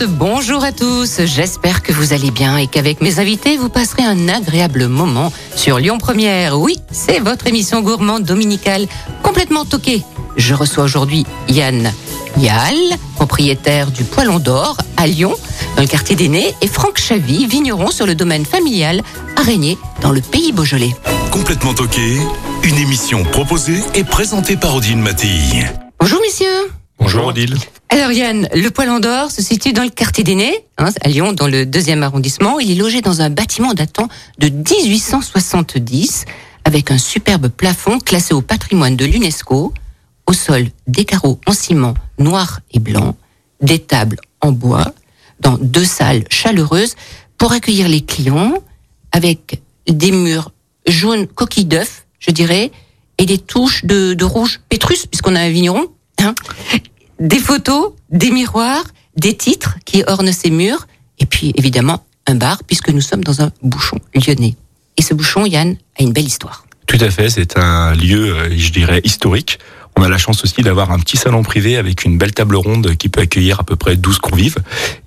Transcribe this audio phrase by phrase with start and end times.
[0.00, 1.22] Bonjour à tous.
[1.24, 5.78] J'espère que vous allez bien et qu'avec mes invités, vous passerez un agréable moment sur
[5.78, 6.58] Lyon Première.
[6.58, 8.86] Oui, c'est votre émission gourmande dominicale
[9.22, 10.02] complètement toquée.
[10.36, 11.92] Je reçois aujourd'hui Yann
[12.38, 12.74] Yal,
[13.16, 15.34] propriétaire du Poilon d'Or à Lyon,
[15.76, 19.02] dans le quartier des Nez, et Franck Chavy, vigneron sur le domaine familial
[19.36, 20.94] à Régnier, dans le pays Beaujolais.
[21.30, 22.18] Complètement toqué,
[22.62, 25.66] une émission proposée et présentée par Odile Mattei.
[26.00, 26.70] Bonjour messieurs.
[26.98, 27.56] Bonjour Odile.
[27.92, 31.46] Alors Yann, le Poilon d'Or se situe dans le quartier des hein, à Lyon, dans
[31.46, 32.58] le deuxième arrondissement.
[32.58, 36.24] Il est logé dans un bâtiment datant de 1870,
[36.64, 39.74] avec un superbe plafond classé au patrimoine de l'UNESCO,
[40.26, 43.14] au sol des carreaux en ciment noir et blanc,
[43.60, 44.94] des tables en bois,
[45.40, 46.94] dans deux salles chaleureuses
[47.36, 48.54] pour accueillir les clients,
[49.12, 50.52] avec des murs
[50.86, 52.72] jaunes coquilles d'œufs, je dirais,
[53.18, 55.88] et des touches de, de rouge pétrus, puisqu'on a un vigneron.
[56.22, 56.34] Hein
[57.22, 58.84] des photos, des miroirs,
[59.16, 60.86] des titres qui ornent ces murs,
[61.18, 64.56] et puis évidemment un bar, puisque nous sommes dans un bouchon lyonnais.
[64.96, 66.66] Et ce bouchon, Yann, a une belle histoire.
[66.86, 69.58] Tout à fait, c'est un lieu, euh, je dirais, historique.
[69.96, 72.96] On a la chance aussi d'avoir un petit salon privé avec une belle table ronde
[72.96, 74.56] qui peut accueillir à peu près 12 convives.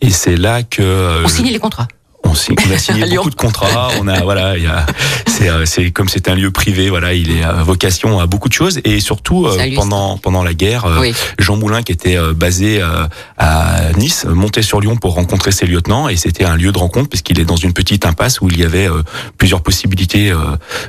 [0.01, 0.81] Et c'est là que...
[0.81, 1.87] euh, On signe les contrats.
[2.25, 3.89] On, signe- on a signé beaucoup de contrats.
[3.99, 4.85] On a voilà, il y a,
[5.27, 6.89] c'est, euh, c'est comme c'est un lieu privé.
[6.89, 10.53] Voilà, il est à vocation à beaucoup de choses et surtout euh, pendant pendant la
[10.53, 11.13] guerre, euh, Oui.
[11.39, 15.65] Jean Moulin qui était euh, basé euh, à Nice montait sur Lyon pour rencontrer ses
[15.65, 18.59] lieutenants et c'était un lieu de rencontre puisqu'il est dans une petite impasse où il
[18.59, 19.03] y avait euh,
[19.37, 20.37] plusieurs possibilités euh,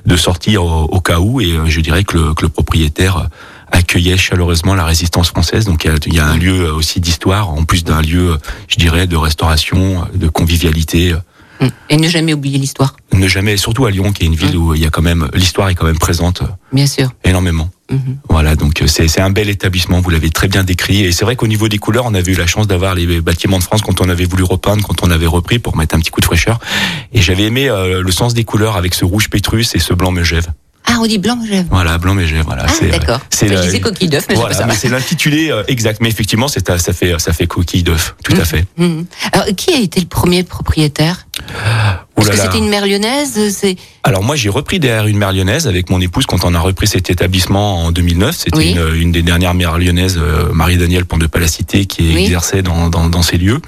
[0.06, 3.16] de sortir au, au cas où et euh, je dirais que le, que le propriétaire
[3.18, 3.22] euh,
[3.72, 5.64] accueillait chaleureusement la résistance française.
[5.64, 8.36] Donc il y a, un lieu aussi d'histoire en plus d'un lieu, euh,
[8.68, 11.14] je dirais, de restauration, de convivialité.
[11.60, 11.66] Mm.
[11.90, 14.74] Et ne jamais oublier l'histoire, ne jamais, surtout à Lyon, qui est une ville où
[14.74, 17.10] il y a quand même l'histoire est quand même présente bien sûr.
[17.24, 17.70] énormément.
[17.90, 18.18] Mhm.
[18.28, 20.00] Voilà, donc euh, c'est c'est un bel établissement.
[20.00, 21.04] Vous l'avez très bien décrit.
[21.04, 23.58] Et c'est vrai qu'au niveau des couleurs, on avait eu la chance d'avoir les bâtiments
[23.58, 26.10] de France quand on avait voulu repeindre, quand on avait repris pour mettre un petit
[26.10, 26.58] coup de fraîcheur.
[27.12, 30.10] Et j'avais aimé euh, le sens des couleurs avec ce rouge pétrus et ce blanc
[30.10, 30.52] megève.
[30.88, 31.62] Ah, on dit blanc, je...
[31.70, 32.44] Voilà, blanc megève.
[32.44, 33.20] Voilà, Ah, c'est euh, d'accord.
[33.30, 34.78] c'est disais coquille d'œuf, mais Voilà, c'est pas ça.
[34.78, 36.00] c'est l'intitulé euh, exact.
[36.00, 38.64] Mais effectivement, c'est ça fait ça fait coquille d'œuf, tout à fait.
[38.78, 39.04] Mhm.
[39.32, 41.26] Alors, qui a été le premier propriétaire?
[42.14, 43.38] Parce que c'était une mère lyonnaise?
[44.04, 46.86] Alors moi j'ai repris derrière une mère lyonnaise avec mon épouse quand on a repris
[46.86, 48.36] cet établissement en 2009.
[48.36, 48.70] C'était Oui.
[48.76, 52.22] une, une des dernières mères lyonnaises, euh, Marie-Danielle Pont de Palacité, qui Oui.
[52.24, 53.60] exerçait dans, dans, dans ces lieux.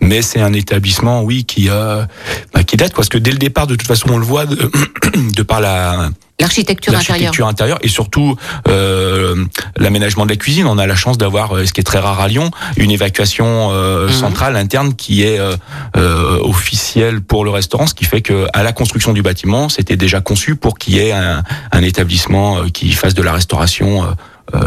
[0.00, 2.04] Mais c'est un établissement, oui, qui euh,
[2.52, 4.70] bah, qui date parce que dès le départ, de toute façon, on le voit de,
[5.36, 6.10] de par la
[6.40, 7.08] L'architecture intérieure.
[7.10, 8.36] l'architecture intérieure et surtout
[8.68, 9.44] euh,
[9.76, 10.66] l'aménagement de la cuisine.
[10.66, 13.70] On a la chance d'avoir, euh, ce qui est très rare à Lyon, une évacuation
[13.72, 14.12] euh, Mhm.
[14.12, 15.54] centrale interne qui est euh,
[15.96, 19.96] euh, officielle pour le restaurant, ce qui fait que à la construction du bâtiment, c'était
[19.96, 24.04] déjà conçu pour qu'il y ait un, un établissement euh, qui fasse de la restauration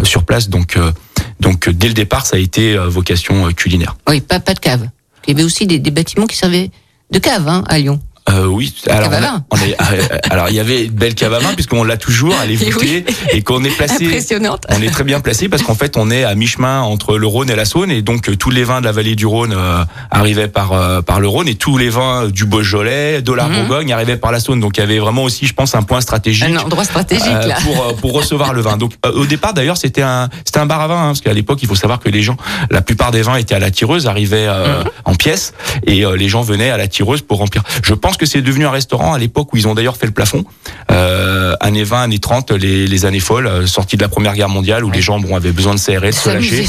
[0.03, 0.49] sur place.
[0.49, 0.91] Donc, euh,
[1.39, 3.95] donc dès le départ, ça a été vocation culinaire.
[4.09, 4.89] Oui, pas, pas de cave.
[5.27, 6.71] Il y avait aussi des, des bâtiments qui servaient
[7.11, 7.99] de cave hein, à Lyon.
[8.29, 11.33] Euh, oui, alors, on a- on est- euh, alors il y avait une belle cave
[11.33, 14.05] à vin puisqu'on l'a toujours, elle est Et voûtée et qu'on est placé.
[14.05, 14.65] Impressionnante.
[14.69, 17.49] On est très bien placé parce qu'en fait, on est à mi-chemin entre le Rhône
[17.49, 20.49] et la Saône et donc tous les vins de la vallée du Rhône euh, arrivaient
[20.49, 23.53] par euh, par le Rhône et tous les vins du Beaujolais, de la Mhm.
[23.59, 24.59] Bourgogne arrivaient par la Saône.
[24.59, 26.43] Donc il y avait vraiment aussi, je pense, un point stratégique.
[26.49, 27.55] Un endroit stratégique, euh, là.
[27.63, 28.75] pour euh, pour recevoir le vin.
[28.77, 31.33] Donc euh, au départ d'ailleurs c'était un c'était un bar à vin hein, parce qu'à
[31.33, 32.35] l'époque il faut savoir que les gens
[32.71, 34.89] la plupart des vins étaient à la tireuse arrivaient euh, Mhm.
[35.05, 35.53] en pièces
[35.85, 37.63] et euh, les gens venaient à la tireuse pour remplir.
[37.83, 40.11] Je pense que c'est devenu un restaurant à l'époque où ils ont d'ailleurs fait le
[40.11, 40.43] plafond
[40.91, 44.49] euh, années 20 années 30 les, les années folles euh, sorties de la première guerre
[44.49, 44.95] mondiale où Ouais.
[44.95, 46.65] les gens bon avaient besoin de s'aérer de se lâcher.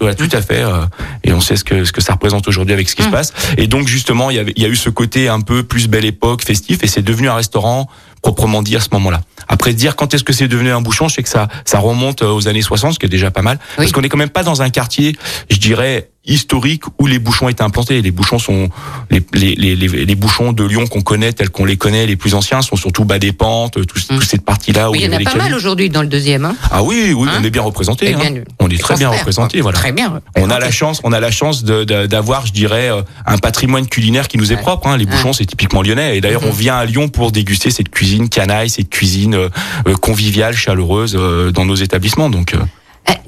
[0.00, 0.60] Voilà, tout à fait.
[0.62, 0.84] euh,
[1.24, 3.12] et on sait ce que ce que ça représente aujourd'hui avec ce qui se Mm.
[3.12, 3.32] passe.
[3.56, 5.88] Et donc justement, il y avait il y a eu ce côté un peu plus
[5.88, 7.88] belle époque, festif, et c'est devenu un restaurant
[8.22, 9.20] proprement dit à ce moment-là.
[9.48, 12.22] Après dire quand est-ce que c'est devenu un bouchon, je sais que ça ça remonte
[12.22, 13.92] euh, aux années 60, ce qui est déjà pas mal, parce Oui.
[13.92, 15.16] qu'on est quand même pas dans un quartier,
[15.50, 18.02] je dirais historique où les bouchons étaient implantés.
[18.02, 18.68] Les bouchons sont
[19.10, 22.34] les les les, les, bouchons de Lyon qu'on connaît tels qu'on les connaît, les plus
[22.34, 24.14] anciens sont surtout bas des pentes, tout, Mm.
[24.18, 26.44] toute cette partie-là où Oui, il y en a pas mal aujourd'hui dans le deuxième.
[26.44, 26.56] Hein.
[26.70, 28.14] Ah oui, oui, Hein on est bien représenté.
[28.14, 28.42] Hein.
[28.60, 29.78] On est très bien représenté, voilà.
[29.78, 30.20] Très bien.
[30.36, 34.28] On a la chance, on a la chance d'avoir, je dirais, euh, un patrimoine culinaire
[34.28, 34.62] qui nous est Ouais.
[34.62, 34.86] propre.
[34.88, 34.96] Hein.
[34.96, 36.16] Les bouchons, c'est typiquement lyonnais.
[36.16, 36.48] Et d'ailleurs, Mhm.
[36.48, 39.48] on vient à Lyon pour déguster cette cuisine canaille, cette cuisine euh,
[39.88, 42.30] euh, conviviale, chaleureuse euh, dans nos établissements.
[42.30, 42.58] Donc, euh,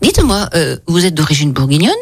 [0.03, 1.93] Dites-moi, euh, vous êtes d'origine bourguignonne?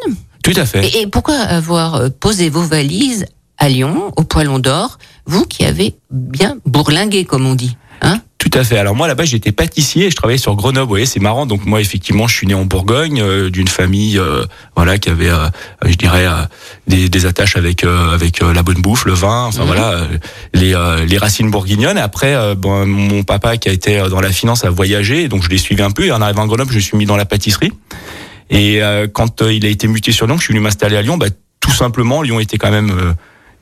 [0.53, 0.87] Tout à fait.
[0.87, 3.27] et, et pourquoi avoir euh, posé vos valises
[3.59, 7.77] à Lyon, au Poilon d'Or, vous qui avez bien bourlingué, comme on dit.
[8.03, 8.21] Hein?
[8.37, 8.77] Tout à fait.
[8.79, 10.83] Alors moi là-bas j'étais pâtissier et je travaillais sur Grenoble.
[10.83, 11.47] Vous voyez, c'est marrant.
[11.47, 14.45] Donc moi effectivement je suis né en Bourgogne euh, d'une famille euh,
[14.77, 15.49] voilà qui avait euh,
[15.87, 16.27] je dirais
[16.87, 19.67] des, des, attaches avec avec la bonne bouffe, le vin, enfin Mhm.
[19.67, 20.09] voilà
[20.53, 20.75] les
[21.09, 21.99] les racines bourguignonnes.
[21.99, 25.59] Après bon, mon papa qui a été dans la finance a voyagé donc je l'ai
[25.59, 27.73] suivi un peu et en arrivant à Grenoble je me suis mis dans la pâtisserie.
[28.51, 28.81] Et
[29.13, 31.27] quand il a été muté sur Lyon, je suis venu m'installer à Lyon, bah,
[31.61, 33.15] tout simplement Lyon était quand même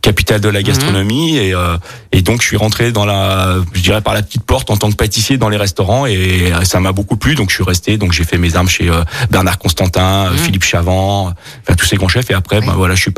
[0.05, 1.79] capitale de la gastronomie et, euh,
[2.13, 4.91] et donc je suis rentré dans la je dirais par la petite porte en tant
[4.91, 7.35] que pâtissier dans les restaurants et ça m'a beaucoup plu.
[7.35, 7.97] Donc je suis resté.
[7.97, 10.39] Donc j'ai fait mes armes chez euh, Bernard Constantin Mmh.
[10.39, 12.31] Philippe Chavant enfin tous ces grands chefs.
[12.31, 12.67] Et après Oui.
[12.67, 13.13] ben voilà je suis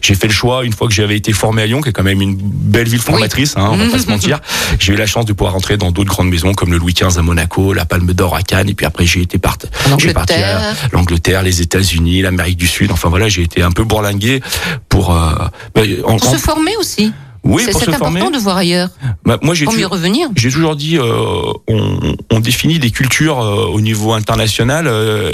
[0.00, 2.02] j'ai fait le choix une fois que j'avais été formé à Lyon qui est quand
[2.04, 4.38] même une belle ville formatrice hein, on va pas se mentir
[4.78, 7.18] j'ai eu la chance de pouvoir rentrer dans d'autres grandes maisons comme le Louis XV
[7.18, 8.68] à Monaco la Palme d'Or à Cannes.
[8.68, 9.58] Et puis après j'ai été part
[9.92, 10.88] En j'ai parti à Angleterre.
[10.92, 12.92] l'Angleterre les États-Unis l'Amérique du Sud.
[12.92, 14.40] Enfin voilà j'ai été un peu bourlingué
[14.88, 15.30] pour euh,
[15.74, 17.12] ben, en- se former aussi.
[17.44, 18.30] oui, c'est important former.
[18.30, 18.90] de voir ailleurs,
[19.24, 20.28] Bah, moi, j'ai pour mieux toujours, revenir.
[20.36, 25.32] j'ai toujours dit, euh, on, on définit des cultures euh, au niveau international euh,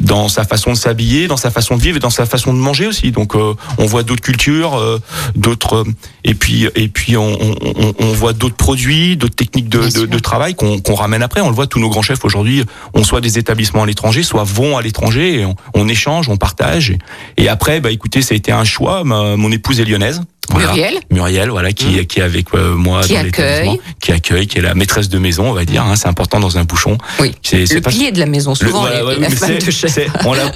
[0.00, 2.58] dans sa façon de s'habiller, dans sa façon de vivre et dans sa façon de
[2.58, 3.12] manger aussi.
[3.12, 4.98] Donc, euh, on voit d'autres cultures, euh,
[5.36, 5.84] d'autres, euh,
[6.24, 10.06] et puis, et puis, on, on, on- on voit d'autres produits, d'autres techniques de, de,
[10.06, 11.40] de travail qu'on qu'on ramène après.
[11.40, 12.64] On le voit, tous nos grands chefs aujourd'hui
[12.94, 15.40] ont soit des établissements à l'étranger, soit vont à l'étranger.
[15.40, 16.90] Et on, on échange, on partage.
[16.90, 19.04] Et, et après, bah, écoutez, ça a été un choix.
[19.04, 20.20] Ma- mon épouse est lyonnaise.
[20.50, 20.68] Voilà.
[20.68, 23.80] Muriel Muriel, voilà, qui, qui est avec euh, moi Qui dans accueille.
[24.00, 25.82] qui accueille, qui est la maîtresse de maison, on va dire.
[25.84, 26.98] hein, c'est important dans un bouchon.
[27.20, 27.32] Oui.
[27.42, 29.28] C'est Le pas- pilier de la maison, le- souvent, voilà, les- ouais,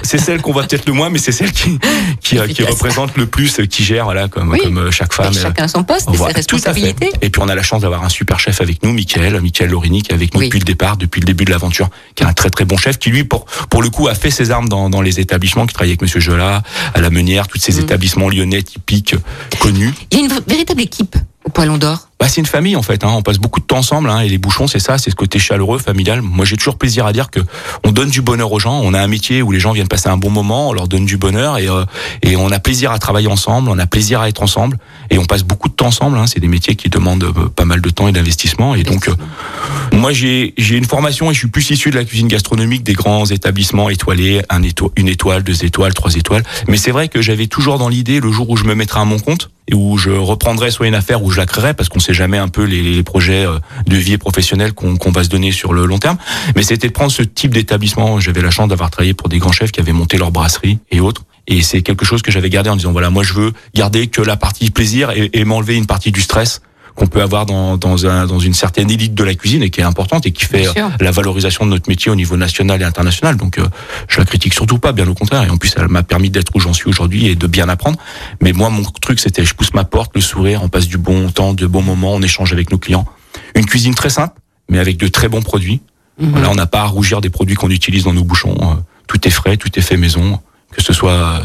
[0.03, 1.79] c'est- celle qu'on voit peut-être le moins, mais c'est celle qui
[2.21, 4.59] qui, euh, qui représente le plus, euh, qui gère, voilà, comme Oui.
[4.63, 5.33] comme chaque femme.
[5.35, 7.11] Euh, chacun son poste et voilà, ses responsabilités.
[7.21, 10.01] Et puis on a la chance d'avoir un super chef avec nous, Michael, Michael Lorini,
[10.01, 10.45] qui est avec nous Oui.
[10.47, 12.97] depuis le départ, depuis le début de l'aventure, qui est un très très bon chef,
[12.99, 15.73] qui lui pour pour le coup a fait ses armes dans, dans les établissements, qui
[15.73, 16.61] travaille avec Monsieur Jola,
[16.93, 17.79] à la Meunière, tous ces Mm.
[17.79, 19.17] établissements lyonnais typiques euh,
[20.11, 21.15] Il y a une véritable équipe
[21.45, 22.07] au Poilon d'Or.
[22.19, 23.05] Bah, c'est une famille en fait.
[23.05, 23.11] Hein.
[23.15, 24.09] On passe beaucoup de temps ensemble.
[24.09, 24.19] Hein.
[24.19, 26.21] Et les bouchons, c'est ça, c'est ce côté chaleureux, familial.
[26.21, 27.39] Moi, j'ai toujours plaisir à dire que
[27.85, 28.81] on donne du bonheur aux gens.
[28.83, 30.69] On a un métier où les gens viennent passer un bon moment.
[30.69, 31.85] On leur donne du bonheur et euh,
[32.23, 33.69] et on a plaisir à travailler ensemble.
[33.69, 34.77] On a plaisir à être ensemble
[35.09, 36.17] et on passe beaucoup de temps ensemble.
[36.17, 36.25] Hein.
[36.27, 38.75] C'est des métiers qui demandent euh, pas mal de temps et d'investissement.
[38.75, 39.15] Et donc, euh,
[39.93, 42.93] moi, j'ai j'ai une formation et je suis plus issu de la cuisine gastronomique des
[42.93, 46.43] grands établissements étoilés, un éto- une étoile, deux étoiles, trois étoiles.
[46.67, 49.05] Mais c'est vrai que j'avais toujours dans l'idée le jour où je me mettrai à
[49.05, 51.99] mon compte et où je reprendrai soit une affaire où je la créerai parce qu'on
[51.99, 55.23] sait jamais un peu les, les projets euh, de vie et professionnels qu'on qu'on va
[55.23, 56.17] se donner sur le long terme.
[56.55, 58.19] Mais c'était de prendre ce type d'établissement.
[58.19, 60.99] J'avais la chance d'avoir travaillé pour des grands chefs qui avaient monté leur brasserie et
[60.99, 61.23] autres.
[61.45, 64.21] Et c'est quelque chose que j'avais gardé en disant voilà, moi je veux garder que
[64.21, 66.61] la partie plaisir et, et m'enlever une partie du stress
[66.95, 69.81] qu'on peut avoir dans, dans, un, dans une certaine élite de la cuisine et qui
[69.81, 72.85] est importante et qui fait euh, la valorisation de notre métier au niveau national et
[72.85, 73.37] international.
[73.37, 73.65] Donc euh,
[74.07, 75.43] je la critique surtout pas, bien au contraire.
[75.43, 77.97] Et en plus, elle m'a permis d'être où j'en suis aujourd'hui et de bien apprendre.
[78.41, 81.29] Mais moi, mon truc, c'était je pousse ma porte, le sourire, on passe du bon
[81.29, 83.05] temps, de bons moments, on échange avec nos clients.
[83.55, 84.39] Une cuisine très simple,
[84.69, 85.81] mais avec de très bons produits.
[86.19, 86.31] Mhm.
[86.31, 88.57] Voilà, on n'a pas à rougir des produits qu'on utilise dans nos bouchons.
[88.61, 88.75] Euh,
[89.07, 90.39] Tout est frais, tout est fait maison,
[90.71, 91.39] que ce soit euh,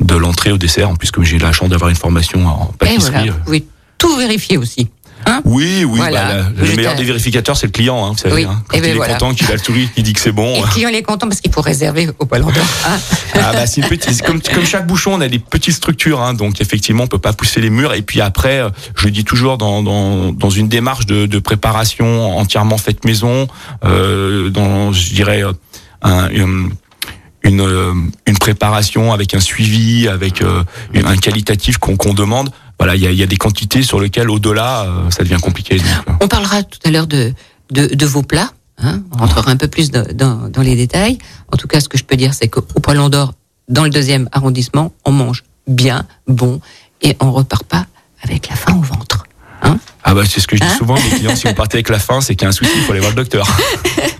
[0.00, 0.88] de l'entrée au dessert.
[0.88, 3.10] En plus, comme j'ai la chance d'avoir une formation en Et pâtisserie.
[3.28, 3.64] voilà, pouvez
[3.98, 4.88] tout vérifier aussi.
[5.28, 6.24] Hein oui, oui, Voilà.
[6.24, 8.34] bah, la- le meilleur des vérificateurs, c'est le client, hein, vous savez.
[8.34, 8.44] Oui.
[8.44, 9.14] Hein, quand ben il est voilà.
[9.14, 10.54] content, qu'il a le sourire, qu'il dit que c'est bon.
[10.54, 12.64] Et le client il est content parce qu'il faut réserver au Poilon d'Or.
[12.86, 12.96] hein.
[13.34, 16.60] Ah bah c'est petite, comme, comme chaque bouchon, on a des petites structures, hein, donc
[16.60, 17.94] effectivement on peut pas pousser les murs.
[17.94, 22.38] Et puis après, euh, je dis toujours dans dans, dans une démarche de, de préparation
[22.38, 23.48] entièrement faite maison,
[23.84, 25.52] euh, dans je dirais euh,
[26.02, 26.70] un, une
[27.42, 27.92] une, euh,
[28.26, 30.62] une préparation avec un suivi, avec euh,
[30.94, 32.50] un qualitatif qu'on qu'on demande.
[32.78, 35.76] Voilà, il y a, y a des quantités sur lesquelles au-delà euh, ça devient compliqué.
[35.78, 36.12] donc, euh.
[36.20, 37.32] On parlera tout à l'heure de,
[37.70, 38.50] de, de vos plats.
[38.78, 41.16] Hein on rentrera un peu plus dans, dans, dans les détails.
[41.50, 43.32] En tout cas, ce que je peux dire, c'est qu'au Poilon d'Or,
[43.68, 46.60] dans le deuxième arrondissement, on mange bien, bon,
[47.02, 47.86] et on repart pas
[48.22, 49.24] avec la faim au ventre.
[49.62, 51.76] Hein Ah bah c'est ce que je dis Hein souvent, mes clients, si vous partez
[51.78, 53.46] avec la faim, c'est qu'il y a un souci, il faut aller voir le docteur.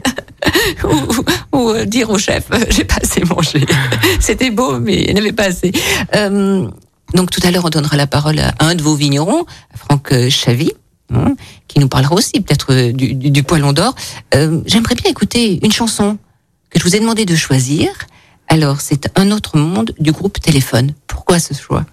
[0.85, 1.25] ou, ou-
[1.59, 3.65] ou, euh, dire au chef, j'ai pas assez mangé.
[4.21, 5.73] C'était beau, mais il n'y avait pas assez.
[6.15, 6.69] Euh,
[7.15, 9.45] donc tout à l'heure, on donnera la parole à un de vos vignerons,
[9.75, 10.73] Franck euh, Chavy,
[11.15, 11.35] hein,
[11.69, 13.95] qui nous parlera aussi peut-être euh, du, du, du Poilon d'Or.
[14.35, 16.19] Euh, J'aimerais bien écouter une chanson
[16.71, 17.89] que je vous ai demandé de choisir.
[18.49, 20.95] Alors, c'est Un autre monde du groupe Téléphone.
[21.07, 21.85] Pourquoi ce choix?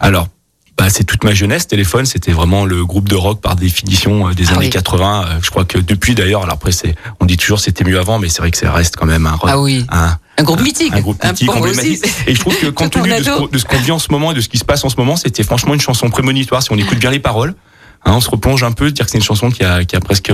[0.00, 0.28] Alors,
[0.76, 1.68] bah, c'est toute ma jeunesse.
[1.68, 4.70] Téléphone, c'était vraiment le groupe de rock par définition euh, des Ah années oui.
[4.70, 5.24] 80.
[5.26, 8.18] Euh, Je crois que depuis d'ailleurs, alors après, c'est, on dit toujours c'était mieux avant,
[8.18, 9.50] mais c'est vrai que ça reste quand même un rock.
[9.52, 10.92] Ah oui, un, un groupe mythique.
[10.94, 12.04] un groupe mythique, moi emblématique.
[12.26, 13.22] Et je trouve que compte tenu un de
[13.58, 15.16] ce, qu'on- vit en ce moment et de ce qui se passe en ce moment,
[15.16, 16.62] c'était franchement une chanson prémonitoire.
[16.62, 17.54] Si on écoute bien les paroles,
[18.04, 20.00] hein, on se replonge un peu, dire que c'est une chanson qui a, qui a
[20.00, 20.32] presque,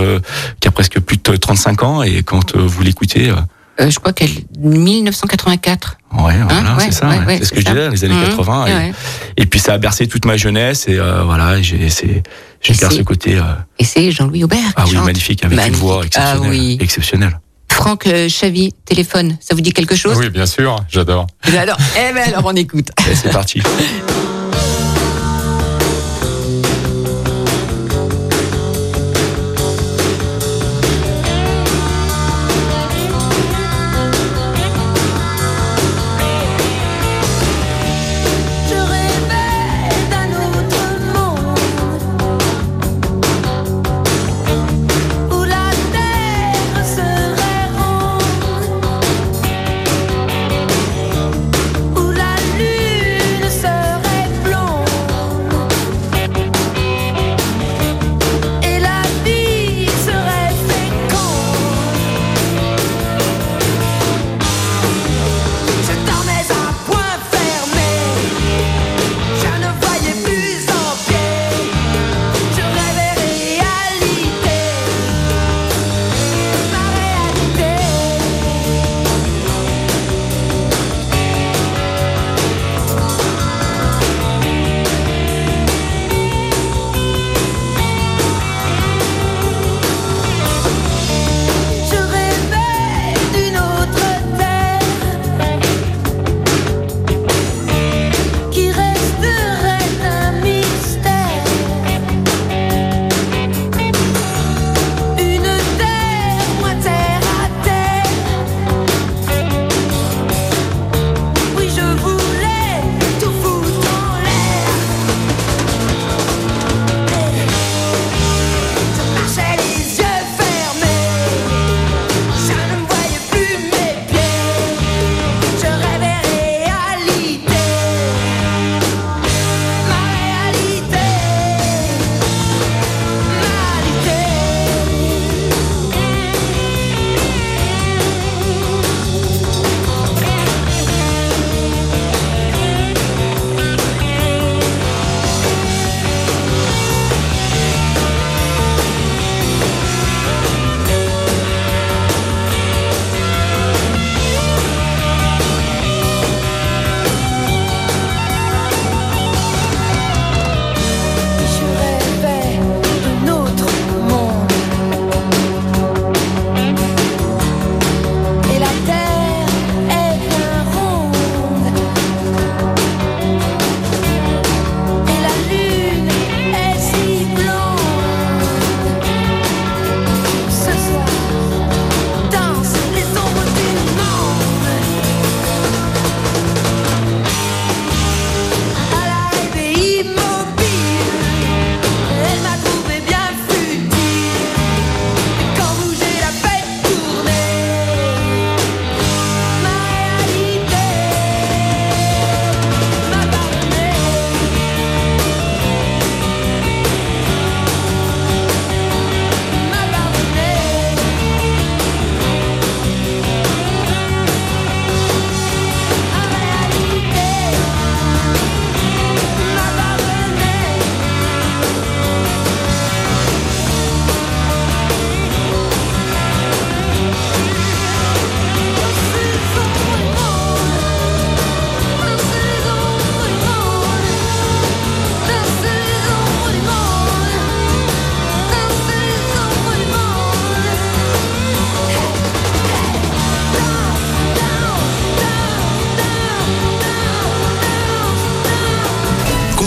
[0.61, 2.03] qui a presque plus de 35 ans.
[2.03, 3.37] Et quand euh, vous l'écoutez, euh,
[3.81, 5.97] Euh, je crois qu'elle 1984.
[6.13, 6.39] Ouais, voilà,
[6.73, 7.09] Hein, ouais, c'est ça.
[7.09, 7.25] ouais, ouais.
[7.27, 7.73] ouais, c'est ce que c'est je ça.
[7.75, 8.67] disais, les années Mhm, 80.
[8.67, 8.93] Et, ouais.
[9.37, 13.03] et puis ça a bercé toute ma jeunesse et euh, voilà, j'ai, Et garde ce
[13.03, 13.37] côté.
[13.39, 13.43] euh,
[13.79, 14.59] Et c'est Jean-Louis Aubert.
[14.59, 15.05] qui ah oui, chante.
[15.07, 15.81] magnifique, avec Magnifique.
[15.83, 16.41] une voix exceptionnelle.
[16.45, 16.79] Ah oui.
[16.81, 17.41] exceptionnelle.
[17.71, 20.17] Franck euh, Chavy, téléphone, ça vous dit quelque chose?
[20.19, 21.27] Oui, bien sûr, j'adore.
[21.47, 22.89] Eh ben eh ben alors on écoute.
[23.15, 23.63] C'est parti.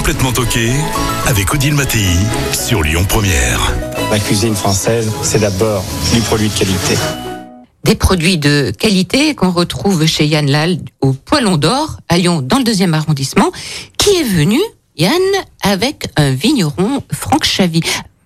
[0.03, 0.69] Complètement toqué
[1.27, 2.05] avec Odile Mattei
[2.51, 3.74] sur Lyon Première.
[4.12, 5.81] La cuisine française, c'est d'abord
[6.13, 6.98] du produit de qualité.
[7.86, 12.57] Des produits de qualité qu'on retrouve chez Yann Lal au Poilon d'Or à Lyon dans
[12.57, 13.53] le deuxième arrondissement,
[13.98, 14.60] qui est venu,
[14.98, 15.22] Yann,
[15.62, 17.79] avec un vigneron, Franck Chavy.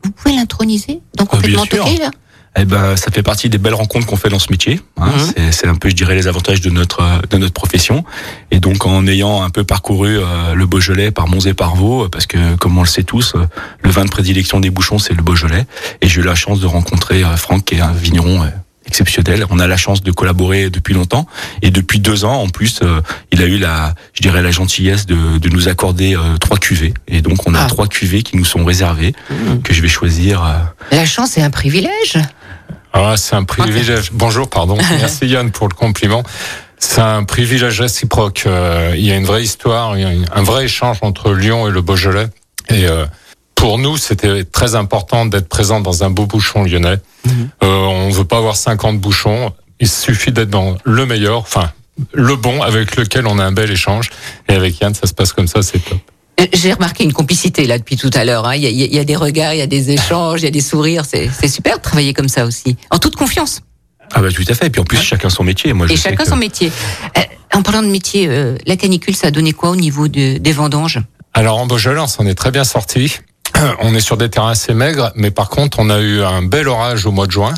[0.04, 1.86] Vous pouvez l'introniser dans complètement bien sûr.
[1.86, 2.10] toqué là?
[2.60, 4.82] Eh ben, ça fait partie des belles rencontres qu'on fait dans ce métier.
[4.98, 5.08] hein.
[5.08, 5.20] Mhm.
[5.36, 8.04] C'est- C'est un peu, je dirais, les avantages de notre euh, de notre profession.
[8.52, 12.06] Et donc, en ayant un peu parcouru euh, le Beaujolais par Monts et par Vaux,
[12.06, 13.46] euh, parce que, comme on le sait tous, euh,
[13.82, 15.66] le vin de prédilection des bouchons, c'est le Beaujolais.
[16.02, 18.48] Et j'ai eu la chance de rencontrer euh, Franck, qui est un vigneron euh,
[18.88, 19.46] exceptionnel.
[19.50, 21.28] On a la chance de collaborer depuis longtemps.
[21.62, 23.02] Et depuis deux ans, en plus, euh,
[23.32, 26.94] il a eu la, je dirais, la gentillesse de, de nous accorder euh, trois cuvées.
[27.08, 27.68] Et donc, on a Ah.
[27.68, 29.62] trois cuvées qui nous sont réservées, Mhm.
[29.62, 30.44] que je vais choisir.
[30.44, 30.54] euh,
[30.96, 32.18] La chance est un privilège.
[32.94, 34.12] Ah, c'est un privilège.
[34.14, 34.78] Bonjour, pardon.
[35.00, 36.24] Merci Yann pour le compliment.
[36.80, 38.44] C'est un privilège réciproque.
[38.48, 41.68] Euh, il y a une vraie histoire, il y a un vrai échange entre Lyon
[41.68, 42.28] et le Beaujolais.
[42.70, 43.06] Et euh,
[43.58, 46.98] pour nous, c'était très important d'être présent dans un beau bouchon lyonnais.
[47.28, 49.52] Euh, on veut pas avoir 50 bouchons.
[49.80, 51.72] Il suffit d'être dans le meilleur, enfin
[52.14, 54.10] le bon, avec lequel on a un bel échange.
[54.48, 55.98] Et avec Yann, ça se passe comme ça, c'est top.
[56.40, 58.48] Euh, J'ai remarqué une complicité là depuis tout à l'heure.
[58.48, 58.56] hein.
[58.56, 60.48] Il y, a, il y a des regards, il y a des échanges, il y
[60.48, 61.04] a des sourires.
[61.06, 63.62] C'est c'est super de travailler comme ça aussi, en toute confiance.
[64.14, 64.68] Ah bah tout à fait.
[64.68, 65.74] Et puis en plus, chacun son métier.
[65.74, 66.72] Moi, je Et chacun que- son métier.
[67.18, 67.22] Euh,
[67.54, 70.52] en parlant de métier, euh, la canicule, ça a donné quoi au niveau de- des
[70.54, 71.00] vendanges?
[71.34, 73.18] Alors en Beaujolais, on s'en est très bien sorti.
[73.82, 76.68] On est sur des terrains assez maigres, mais par contre, on a eu un bel
[76.68, 77.54] orage au mois de juin,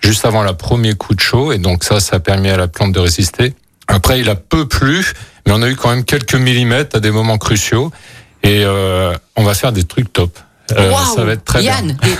[0.00, 2.68] juste avant le premier coup de chaud, et donc ça, ça a permis à la
[2.68, 3.54] plante de résister.
[3.88, 5.12] Après, il a peu plu,
[5.46, 7.92] mais on a eu quand même quelques millimètres à des moments cruciaux,
[8.42, 10.36] et euh, on va faire des trucs top.
[10.72, 12.16] Euh, ça va être très Yann, bien.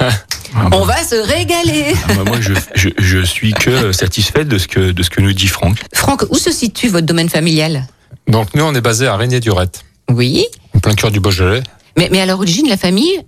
[0.54, 1.92] Ah bah, on va se régaler.
[2.08, 5.20] ah bah, moi, je, je, je suis que satisfait de ce que de ce que
[5.20, 5.78] nous dit Franck.
[5.92, 7.86] Franck, où se situe votre domaine familial?
[8.28, 9.82] Donc nous, on est basé à Régnier-Durette,
[10.12, 11.62] Oui, en plein cœur du Beaujolais.
[11.96, 13.20] Mais, mais à l'origine, la famille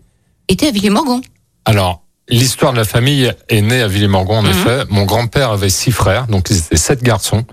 [0.49, 1.21] était à Villemorgon.
[1.65, 4.51] Alors, l'histoire de la famille est née à Villemorgon, en Mhm.
[4.51, 4.79] effet.
[4.91, 7.45] Mon grand-père avait six frères, donc ils étaient sept garçons.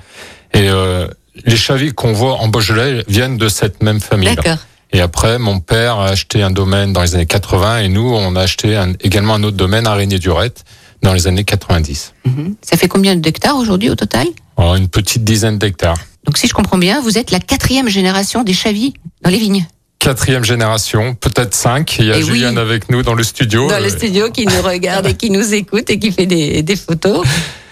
[0.53, 1.07] Et euh,
[1.45, 4.34] les chavis qu'on voit en Beaujolais viennent de cette même famille.
[4.36, 4.57] D'accord.
[4.93, 8.36] Et après, mon père a acheté un domaine dans les années 80 et nous, on
[8.38, 10.63] a acheté un- également un autre domaine à Régnier-Durette
[11.01, 12.13] dans les années 90.
[12.24, 12.55] Mhm.
[12.62, 14.27] Ça fait combien d'hectares aujourd'hui au total?
[14.57, 15.98] Alors, une petite dizaine d'hectares.
[16.25, 19.67] Donc si je comprends bien, vous êtes la quatrième génération des chavis dans les vignes.
[20.05, 21.97] Quatrième génération, peut-être cinq.
[21.97, 22.27] Il y a Et oui.
[22.27, 23.67] Juliane avec nous dans le studio.
[23.67, 26.62] Dans le Euh, studio qui nous regarde et qui nous écoute et qui fait des,
[26.62, 27.25] des photos.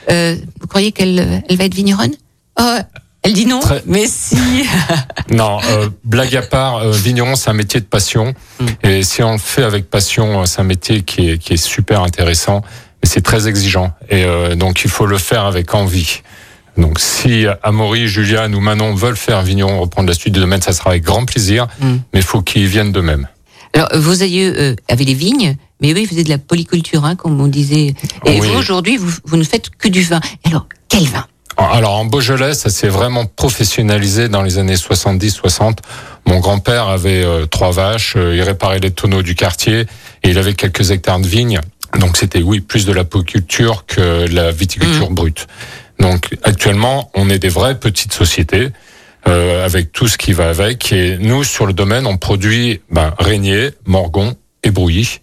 [0.09, 2.13] Euh, vous croyez qu'elle elle va être vigneronne?
[2.59, 2.77] Oh,
[3.21, 4.35] elle dit non, Très- mais si.
[5.31, 8.33] Non, euh, blague à part, euh, vigneron, c'est un métier de passion.
[8.59, 8.65] Mm.
[8.87, 12.01] Et si on le fait avec passion, c'est un métier qui est, qui est super
[12.01, 12.63] intéressant,
[13.03, 13.93] mais c'est très exigeant.
[14.09, 14.25] Et
[14.55, 16.21] donc, il faut le faire avec envie.
[16.77, 20.73] Donc, si Amaury, Juliane ou Manon veulent faire vigneron, reprendre la suite du domaine, ça
[20.73, 21.85] sera avec grand plaisir, Mm.
[22.13, 23.27] mais il faut qu'ils viennent d'eux-mêmes.
[23.73, 27.15] Alors, vos aïeux euh, avaient les vignes, mais eux, ils faisaient de la polyculture, hein,
[27.15, 27.93] comme on disait.
[28.25, 28.47] Et Oui.
[28.47, 30.19] vous, aujourd'hui, vous, vous ne faites que du vin.
[30.45, 31.25] Alors, quel vin?
[31.55, 35.77] Alors en Beaujolais, ça s'est vraiment professionnalisé dans les années 70-60.
[36.25, 39.81] Mon grand-père avait euh, trois vaches, euh, il réparait les tonneaux du quartier
[40.23, 41.61] et il avait quelques hectares de vignes.
[41.99, 45.45] Donc c'était oui plus de l'apiculture que de la viticulture brute.
[46.03, 48.69] Donc actuellement, on est des vraies petites sociétés
[49.27, 50.91] euh, avec tout ce qui va avec.
[50.91, 55.21] Et nous sur le domaine, on produit ben, Régnier, Morgon et Brouilly.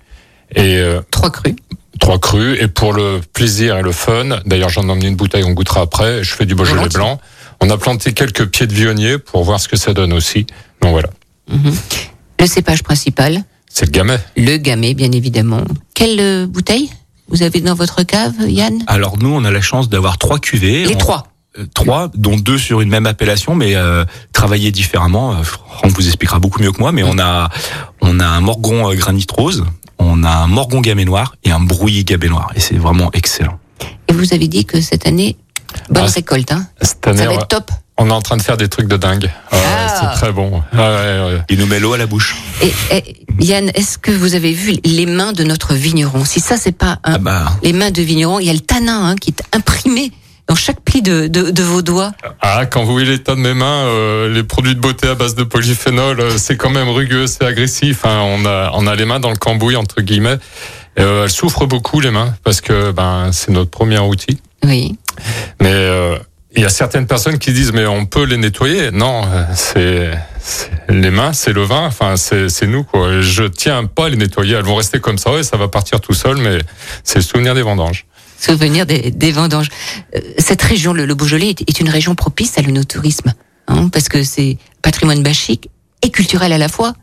[0.57, 1.55] Et euh, Trois crus.
[2.01, 4.41] trois crus et pour le plaisir et le fun.
[4.47, 6.25] D'ailleurs, j'en ai emmené une bouteille, on goûtera après.
[6.25, 6.99] Je fais du Beaujolais Volontiers.
[6.99, 7.21] blanc.
[7.61, 10.47] On a planté quelques pieds de vionnier pour voir ce que ça donne aussi.
[10.81, 11.11] Donc voilà,
[11.53, 11.75] Mhm.
[12.41, 14.19] Le cépage principal, c'est le gamay.
[14.37, 15.63] le gamay, bien évidemment.
[15.95, 16.89] Quelle euh, bouteille?
[17.31, 20.85] Vous avez dans votre cave, Yann Alors nous, on a la chance d'avoir trois cuvées.
[20.87, 21.27] Les On- trois.
[21.59, 25.33] euh, trois, dont deux sur une même appellation, mais euh, travaillées différemment.
[25.35, 27.49] Euh, Franck vous expliquera beaucoup mieux que moi, mais on a
[28.01, 29.65] on a un Morgon euh, granit rose,
[29.99, 33.59] on a un Morgon gamay noir et un Brouilly gamay noir, et c'est vraiment excellent.
[34.09, 35.37] Et vous avez dit que cette année,
[35.89, 37.71] bonne Ah, c'est- récolte, hein Cette année, Ça va être top.
[38.01, 39.31] On est en train de faire des trucs de dingue.
[39.53, 39.97] Ah Ah.
[40.01, 40.63] C'est très bon.
[40.73, 41.41] Ah ouais, ouais.
[41.51, 42.35] Il nous met l'eau à la bouche.
[42.63, 46.25] Et, et, Yann, est-ce que vous avez vu les mains de notre vigneron?
[46.25, 48.61] Si ça, c'est pas un, Ah bah, les mains de vigneron, il y a le
[48.61, 50.13] tanin hein, qui est imprimé
[50.49, 52.13] dans chaque pli de, de, de vos doigts.
[52.41, 55.35] Ah, quand vous voyez l'état de mes mains, euh, les produits de beauté à base
[55.35, 58.05] de polyphénol, euh, c'est quand même rugueux, c'est agressif.
[58.05, 58.21] Hein.
[58.25, 60.39] On a, on a les mains dans le cambouis entre guillemets.
[60.99, 64.41] Euh, elles souffrent beaucoup les mains parce que ben c'est notre premier outil.
[64.65, 64.97] Oui.
[65.61, 66.19] Mais euh,
[66.57, 68.91] il y a certaines personnes qui disent mais on peut les nettoyer.
[68.91, 70.11] Non, euh, c'est
[70.41, 71.87] c'est- les mains, c'est le vin.
[71.87, 73.21] Enfin, c'est c'est nous quoi.
[73.21, 74.55] Je tiens pas à les nettoyer.
[74.55, 76.37] Elles vont rester comme ça et ça va partir tout seul.
[76.39, 76.59] Mais
[77.05, 78.07] c'est le souvenir des vendanges.
[78.39, 79.69] Souvenir des, des vendanges.
[80.17, 83.33] Euh, Cette région, le, le Beaujolais, est, est une région propice à l'onotourisme,
[83.69, 85.69] hein, parce que c'est patrimoine bachique
[86.03, 86.95] et culturel à la fois.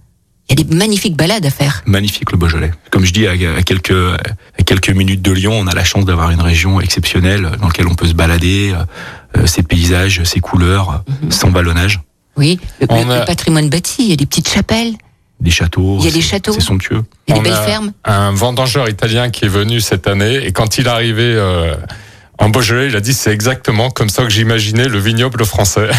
[0.50, 1.84] Il y a des magnifiques balades à faire.
[1.86, 2.72] magnifique le Beaujolais.
[2.90, 6.06] Comme je dis, à, à quelques à quelques minutes de Lyon, on a la chance
[6.06, 8.84] d'avoir une région exceptionnelle dans laquelle on peut se balader, euh,
[9.46, 12.00] ses paysages, ses couleurs, son vallonnage,
[12.36, 14.94] Oui, le, On le- a- le patrimoine bâti, il y a des petites chapelles,
[15.40, 15.98] des châteaux.
[16.00, 16.54] Il y a des châteaux.
[16.54, 17.04] C'est somptueux.
[17.28, 17.92] il y a On des belles a fermes.
[18.06, 21.76] Un vendangeur italien qui est venu cette année et quand il est arrivé euh,
[22.40, 25.90] en Beaujolais, il a dit c'est exactement comme ça que j'imaginais le vignoble français.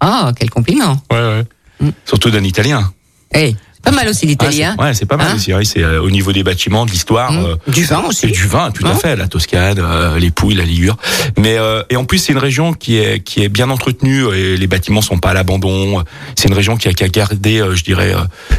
[0.00, 0.98] Ah, quel compliment.
[1.10, 1.44] ouais,
[1.80, 1.90] ouais.
[2.06, 2.90] Surtout d'un Italien.
[3.32, 4.74] Hey, Pas mal aussi Ah, l'italien.
[4.76, 5.54] c'est- ouais, c'est pas mal Hein aussi.
[5.54, 7.30] oui, c'est euh, au niveau des bâtiments, de l'histoire.
[7.32, 7.44] Mmh.
[7.46, 8.26] euh, Du vin aussi.
[8.26, 10.96] Du vin, tout à Hein fait, la Toscane, euh, les Pouilles, la Ligure.
[11.38, 14.56] Mais euh, et en plus c'est une région qui est qui est bien entretenue et
[14.56, 16.02] les bâtiments sont pas à l'abandon.
[16.34, 18.12] C'est une région qui a, qui a gardé, euh, je dirais,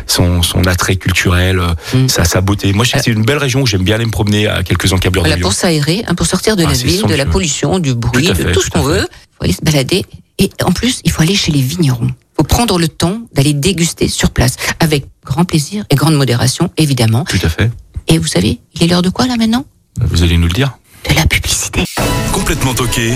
[0.07, 2.07] son son attrait culturel, euh, Mm.
[2.07, 2.71] sa sa beauté.
[2.73, 5.27] Moi, c'est une belle région où j'aime bien aller me promener à quelques encablures de
[5.27, 5.43] Voilà, Lyon.
[5.49, 8.33] pour s'aérer, hein, pour sortir de Ah, la ville, de la pollution, du bruit, Tout
[8.43, 9.07] de tout ce qu'on veut.
[9.37, 10.05] Faut aller se balader.
[10.39, 12.08] Et en plus, il faut aller chez les vignerons.
[12.08, 16.69] Il faut prendre le temps d'aller déguster sur place, avec grand plaisir et grande modération,
[16.78, 17.23] évidemment.
[17.26, 17.71] Tout à fait.
[18.08, 19.65] Et vous savez, il est l'heure de quoi là maintenant?
[20.00, 20.78] Vous allez nous le dire.
[21.10, 21.84] De la publicité.
[22.32, 23.13] Complètement toqué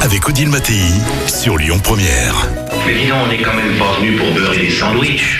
[0.00, 0.80] avec Odile Mattei
[1.26, 2.48] sur Lyon Première.
[2.86, 5.38] Mais dis donc, on n'est quand même pas venu pour beurrer des sandwichs.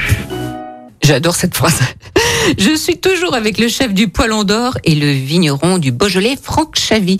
[1.03, 1.79] J'adore cette phrase.
[2.59, 6.77] Je suis toujours avec le chef du Poilon d'Or et le vigneron du Beaujolais, Franck
[6.77, 7.19] Chavy.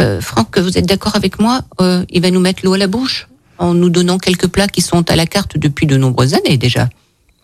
[0.00, 1.62] Euh, Franck, vous êtes d'accord avec moi?
[1.80, 3.28] Euh, Il va nous mettre l'eau à la bouche?
[3.58, 6.88] En nous donnant quelques plats qui sont à la carte depuis de nombreuses années déjà.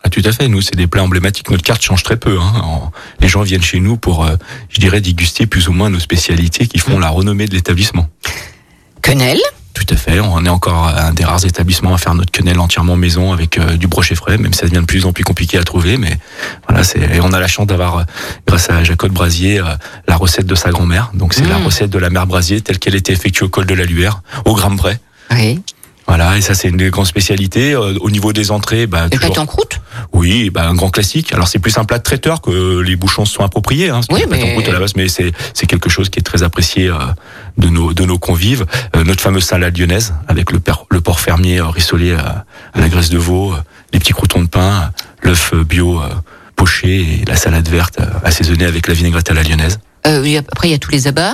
[0.05, 0.49] Ah, tout à fait.
[0.49, 1.49] Nous, c'est des plats emblématiques.
[1.49, 2.37] Notre carte change très peu.
[2.39, 2.53] Hein.
[2.63, 4.35] En- Les gens viennent chez nous pour, euh,
[4.69, 8.07] je dirais, déguster plus ou moins nos spécialités qui font la renommée de l'établissement.
[9.01, 9.39] Quenelle?
[9.73, 10.19] Tout à fait.
[10.19, 13.75] On est encore un des rares établissements à faire notre quenelle entièrement maison avec euh,
[13.75, 15.97] du brochet frais, même si ça devient de plus en plus compliqué à trouver.
[15.97, 16.17] Mais
[16.67, 18.03] voilà, c'est et on a la chance d'avoir, euh,
[18.45, 19.73] grâce à Jacob Brasier, euh,
[20.07, 21.09] la recette de sa grand-mère.
[21.15, 21.65] Donc c'est la Mm.
[21.65, 24.53] recette de la mère Brasier telle qu'elle était effectuée au col de la Luère, au
[24.53, 24.99] gramme près.
[25.31, 25.59] Oui.
[26.07, 27.73] Voilà, et ça c'est une des grandes spécialités.
[27.73, 29.79] Euh, au niveau des entrées, bah, Le toujours- pâte en croûte
[30.11, 31.33] oui, bah, un grand classique.
[31.33, 33.89] Alors c'est plus un plat de traiteur que les bouchons se sont appropriés.
[33.89, 36.23] Hein, Oui, mais- tant coûte à la base, mais c'est c'est quelque chose qui est
[36.23, 36.97] très apprécié euh,
[37.57, 38.65] de nos de nos convives.
[38.95, 43.09] Euh, notre fameuse salade lyonnaise avec le, per- le porc fermier rissolé à la graisse
[43.09, 43.53] de veau,
[43.93, 46.07] les petits croutons de pain, l'œuf bio euh,
[46.55, 49.79] poché et la salade verte assaisonnée avec la vinaigrette à la lyonnaise.
[50.07, 51.33] Euh, Après, il y a tous les abats.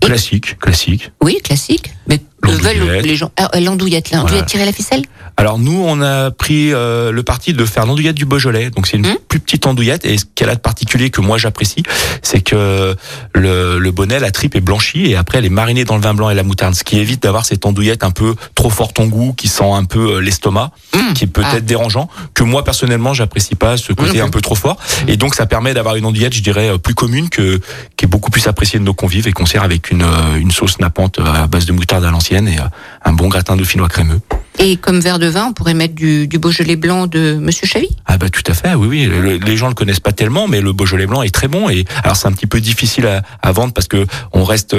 [0.00, 1.12] Classique, classique.
[1.22, 1.92] Oui, classique.
[2.08, 3.06] Mais veulent L'andouillette.
[3.06, 5.02] les gens Ah, L'andouillette, l'andouillette tirer la ficelle
[5.40, 8.68] Alors nous, on a pris euh, le parti de faire l'andouillette du Beaujolais.
[8.68, 9.16] Donc c'est une Hum.
[9.26, 10.04] plus petite andouillette.
[10.04, 11.82] Et ce qu'elle a de particulier que moi j'apprécie,
[12.20, 12.94] c'est que
[13.34, 16.12] le, le bonnet, la tripe est blanchie et après elle est marinée dans le vin
[16.12, 16.74] blanc et la moutarde.
[16.74, 19.84] Ce qui évite d'avoir cette andouillette un peu trop forte en goût, qui sent un
[19.84, 21.14] peu euh, l'estomac, Hum.
[21.14, 21.60] qui est peut-être Ah.
[21.60, 22.08] dérangeant.
[22.34, 24.26] Que moi personnellement, j'apprécie pas ce côté Hum.
[24.28, 24.76] un peu trop fort.
[25.08, 27.60] Et donc ça permet d'avoir une andouillette, je dirais, euh, plus commune que
[27.96, 30.50] qui est beaucoup plus appréciée de nos convives et qu'on sert avec une, euh, une
[30.50, 32.58] sauce nappante à base de moutarde à l'ancienne et
[33.06, 34.20] un bon gratin de dauphinois crémeux.
[34.58, 37.88] Et comme verre de vin, on pourrait mettre du, du Beaujolais blanc de Monsieur Chavy
[38.04, 39.04] Ah bah tout à fait, oui oui.
[39.06, 41.70] Le- les gens le connaissent pas tellement, mais le Beaujolais blanc est très bon.
[41.70, 44.76] Et alors c'est un petit peu difficile à, à vendre parce que on reste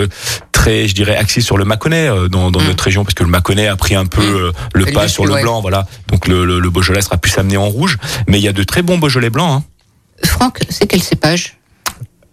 [0.51, 2.65] très, je dirais, axé sur le Mâconnais euh, dans, dans Mm.
[2.67, 4.35] notre région parce que le Mâconnais a pris un peu Mm.
[4.35, 5.41] euh, le Le pas sur le ouais.
[5.41, 5.87] blanc, voilà.
[6.09, 8.63] Donc le, le, le Beaujolais sera plus amené en rouge, mais il y a de
[8.63, 9.63] très bons Beaujolais blancs.
[9.63, 10.25] Hein.
[10.27, 11.57] Franck, c'est quel cépage?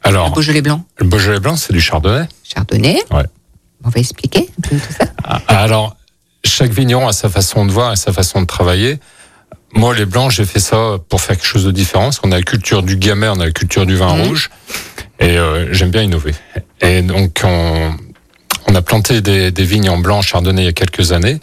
[0.04, 2.26] Le Alors, Beaujolais blanc le Beaujolais blanc, c'est du chardonnay.
[2.44, 3.24] Chardonnay Ouais.
[3.84, 5.06] On va expliquer un peu tout ça.
[5.24, 5.96] Ah, Alors,
[6.44, 8.98] chaque vigneron a sa façon de voir et sa façon de travailler.
[9.74, 12.04] Moi, les blancs, j'ai fait ça pour faire quelque chose de différent.
[12.04, 14.22] Parce qu'on a la culture du gamay, on a la culture du vin Mhm.
[14.28, 14.50] rouge.
[15.20, 16.34] Et euh, j'aime bien innover.
[16.80, 17.94] Et donc, on,
[18.66, 21.38] on a planté des, des vignes en blanc chardonnay il y a quelques années.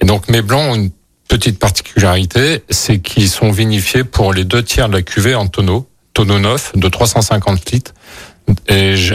[0.00, 0.90] Et donc, mes blancs ont une
[1.28, 5.88] petite particularité, c'est qu'ils sont vinifiés pour les deux tiers de la cuvée en tonneau,
[6.12, 7.92] tonneau neuf de 350 litres.
[8.68, 9.14] Et je-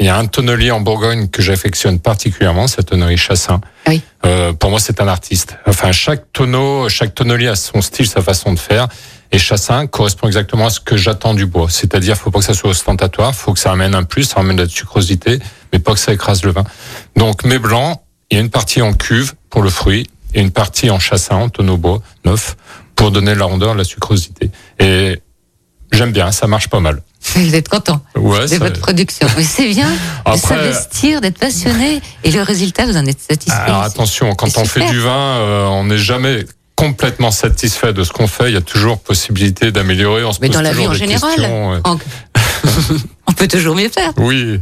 [0.00, 3.60] il y a un tonnelier en Bourgogne que j'affectionne particulièrement, c'est tonnerie Chassin.
[3.86, 4.00] Oui.
[4.24, 5.56] Euh, pour moi, c'est un artiste.
[5.66, 8.88] Enfin, chaque tonneau, chaque tonnelier a son style, sa façon de faire.
[9.30, 11.66] Et Chassin correspond exactement à ce que j'attends du bois.
[11.68, 14.56] C'est-à-dire, faut pas que ça soit ostentatoire, faut que ça amène un plus, ça amène
[14.56, 15.38] de la sucrosité,
[15.70, 16.64] mais pas que ça écrase le vin.
[17.16, 20.50] Donc, mes blancs, il y a une partie en cuve pour le fruit et une
[20.50, 22.56] partie en Chassin, en tonneau bois neuf,
[22.96, 24.50] pour donner la rondeur, la sucrosité.
[24.78, 25.20] Et
[26.00, 27.02] j'aime bien, ça marche pas mal.
[27.34, 29.26] Vous êtes content Ouais, de ça- votre production.
[29.36, 32.00] Mais c'est bien de Après- s'investir, d'être passionné.
[32.24, 33.58] Et le résultat, vous en êtes satisfait.
[33.66, 38.12] Alors attention, quand on fait du vin, euh, on n'est jamais complètement satisfait de ce
[38.12, 38.48] qu'on fait.
[38.48, 40.24] Il y a toujours possibilité d'améliorer.
[40.24, 41.82] On se Mais pose dans la vie en général,
[43.26, 44.12] on peut toujours mieux faire.
[44.16, 44.58] Oui.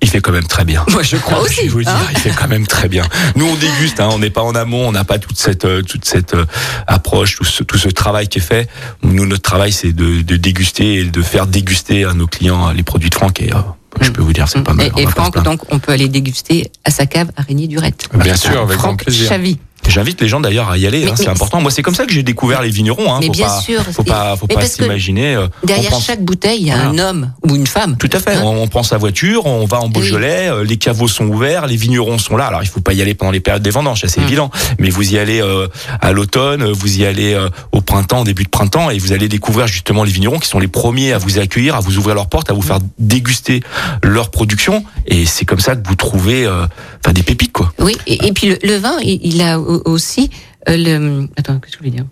[0.00, 0.84] Il fait quand même très bien.
[0.90, 1.62] Moi, je crois Je aussi.
[1.62, 2.06] vais vous le dire, hein.
[2.10, 3.04] il fait quand même très bien.
[3.36, 5.82] Nous, on déguste, hein, on n'est pas en amont, on n'a pas toute cette euh,
[5.82, 6.44] toute cette euh,
[6.86, 8.68] approche, tout ce, tout ce travail qui est fait.
[9.02, 12.72] Nous, notre travail, c'est de, de déguster et de faire déguster à nos clients euh,
[12.72, 13.40] les produits de Franck.
[13.40, 13.56] Et euh,
[14.00, 14.90] je peux vous dire, c'est pas mal.
[14.96, 18.08] Et, Franck, donc, on peut aller déguster à sa cave à Régnier-Durette.
[18.14, 19.28] Bien sûr, avec grand plaisir.
[19.28, 19.58] Chavy.
[19.88, 21.60] J'invite les gens d'ailleurs à y aller, hein, c'est important.
[21.60, 23.12] Moi, c'est comme ça que j'ai découvert les vignerons.
[23.12, 23.18] Hein.
[23.20, 23.82] Mais faut bien pas, sûr.
[23.92, 25.34] Faut pas, faut Mais pas s'imaginer.
[25.34, 26.90] euh, Derrière pense- chaque bouteille, il y a Voilà.
[26.90, 27.96] un homme ou une femme.
[27.98, 28.36] Tout à fait.
[28.36, 31.66] Hein on, on prend sa voiture, on va en Beaujolais, euh, les caveaux sont ouverts,
[31.66, 32.46] les vignerons sont là.
[32.46, 34.24] Alors il faut pas y aller pendant les périodes des vendanges, c'est Mm.
[34.24, 34.50] évident.
[34.78, 35.66] Mais vous y allez euh,
[36.00, 39.28] à l'automne, vous y allez euh, au printemps, au début de printemps, et vous allez
[39.28, 42.28] découvrir justement les vignerons qui sont les premiers à vous accueillir, à vous ouvrir leurs
[42.28, 43.62] portes, à vous faire déguster
[44.02, 44.84] leur production.
[45.06, 46.66] Et c'est comme ça que vous trouvez, euh,
[47.04, 47.72] enfin des pépites quoi.
[47.78, 50.30] Oui, et, et puis le, le vin, il, il a aussi
[50.68, 51.28] euh, le.
[51.36, 52.06] Attends, qu'est-ce que je voulais dire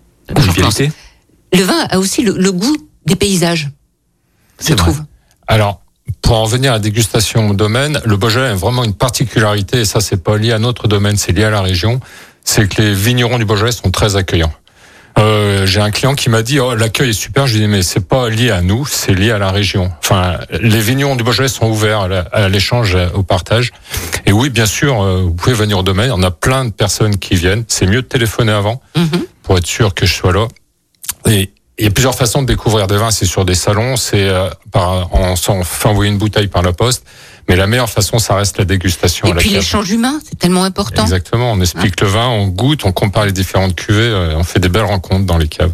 [1.53, 3.69] le vin a aussi le, le goût des paysages.
[4.57, 4.91] C'est vrai.
[4.91, 5.03] trouve.
[5.47, 5.81] Alors,
[6.21, 9.85] pour en venir à la dégustation au domaine, le Beaujolais a vraiment une particularité, et
[9.85, 11.99] ça c'est pas lié à notre domaine, c'est lié à la région,
[12.43, 14.53] c'est que les vignerons du Beaujolais sont très accueillants.
[15.19, 17.45] Euh, j'ai un client qui m'a dit oh l'accueil est super.
[17.47, 19.91] Je lui dis mais c'est pas lié à nous c'est lié à la région.
[20.03, 23.71] Enfin les vignerons du Beaujolais sont ouverts à l'échange à- au partage.
[24.25, 26.11] Et oui bien sûr euh, vous pouvez venir au domaine.
[26.13, 27.65] On a plein de personnes qui viennent.
[27.67, 29.25] C'est mieux de téléphoner avant Mhm.
[29.43, 30.47] pour être sûr que je sois là.
[31.29, 33.11] Et il y a plusieurs façons de découvrir des vins.
[33.11, 36.73] C'est sur des salons, c'est euh, par en s'en fait envoyer une bouteille par la
[36.73, 37.03] poste.
[37.49, 39.59] Mais la meilleure façon, ça reste la dégustation Et à la puis cave.
[39.59, 41.01] l'échange humain, c'est tellement important.
[41.01, 41.51] Exactement.
[41.51, 44.69] On explique le vin, on goûte, on compare les différentes cuvées, euh, on fait des
[44.69, 45.73] belles rencontres dans les caves.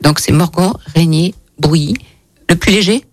[0.00, 1.94] Donc c'est Morgan, Régnier, Brouilly.
[2.48, 3.04] Le plus léger?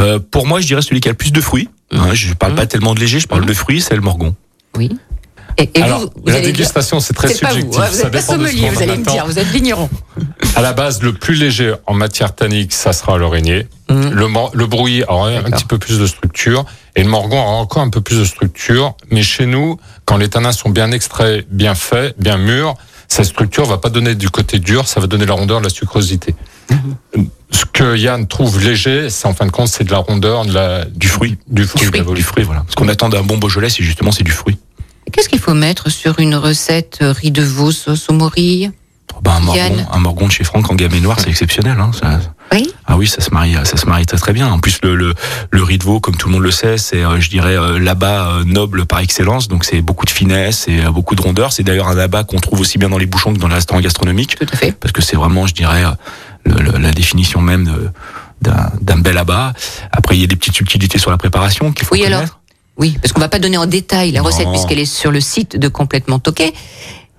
[0.00, 1.68] Euh, pour moi, je dirais celui qui a le plus de fruits.
[1.92, 4.34] Hein, je parle pas tellement de léger, je parle de fruits, c'est le morgon.
[4.76, 4.90] Oui.
[5.56, 7.80] Et, et Alors, vous, vous la allez dégustation, c'est très pas vous, subjectif.
[7.80, 9.88] hein, vous Ça êtes pas sommelier, vous allez me dire, vous êtes vigneron.
[10.56, 13.66] À la base, le plus léger en matière tannique, ça sera le régnier.
[13.88, 14.10] Mhm.
[14.10, 16.64] Le, mor- le brouillis aura un petit peu plus de structure.
[16.96, 18.94] Et le morgon aura encore un peu plus de structure.
[19.10, 22.74] Mais chez nous, quand les tanins sont bien extraits, bien faits, bien mûrs,
[23.08, 25.70] cette structure va pas donner du côté dur, ça va donner la rondeur, de la
[25.70, 26.34] sucrosité.
[26.70, 27.28] Mhm.
[27.50, 30.52] Ce que Yann trouve léger, c'est en fin de compte, c'est de la rondeur, de
[30.52, 31.36] la, Du fruit.
[31.46, 32.64] du fruit, de la Du fruit, voilà.
[32.68, 34.58] Ce qu'on attend d'un bon Beaujolais, c'est justement c'est du fruit.
[35.14, 38.70] Qu'est-ce qu'il faut mettre sur une recette euh, riz de veau sauce au morille
[39.16, 41.78] Oh, ben, un, morgon, un morgon de chez Franck en gamme noire, c'est exceptionnel.
[41.78, 42.18] Hein, ça,
[42.52, 42.68] Oui.
[42.86, 44.48] Ah oui, ça se marie, ça se marie très très bien.
[44.48, 45.14] En plus, le, le,
[45.52, 47.78] le riz de veau, comme tout le monde le sait, c'est, euh, je dirais, euh,
[47.78, 49.46] l'abat noble par excellence.
[49.46, 51.52] Donc c'est beaucoup de finesse et beaucoup de rondeur.
[51.52, 53.80] C'est d'ailleurs un abat qu'on trouve aussi bien dans les bouchons que dans les restaurants
[53.80, 54.72] gastronomiques, Tout à fait.
[54.72, 55.84] parce que c'est vraiment, je dirais,
[56.44, 57.90] le- la définition même de-
[58.42, 59.52] d'un d'un bel abat.
[59.92, 62.40] Après, il y a des petites subtilités sur la préparation qu'il faut Oui, alors connaître.
[62.76, 64.26] Oui, parce qu'on va pas donner en détail la Non.
[64.26, 66.52] recette puisqu'elle est sur le site de Complètement Toqué.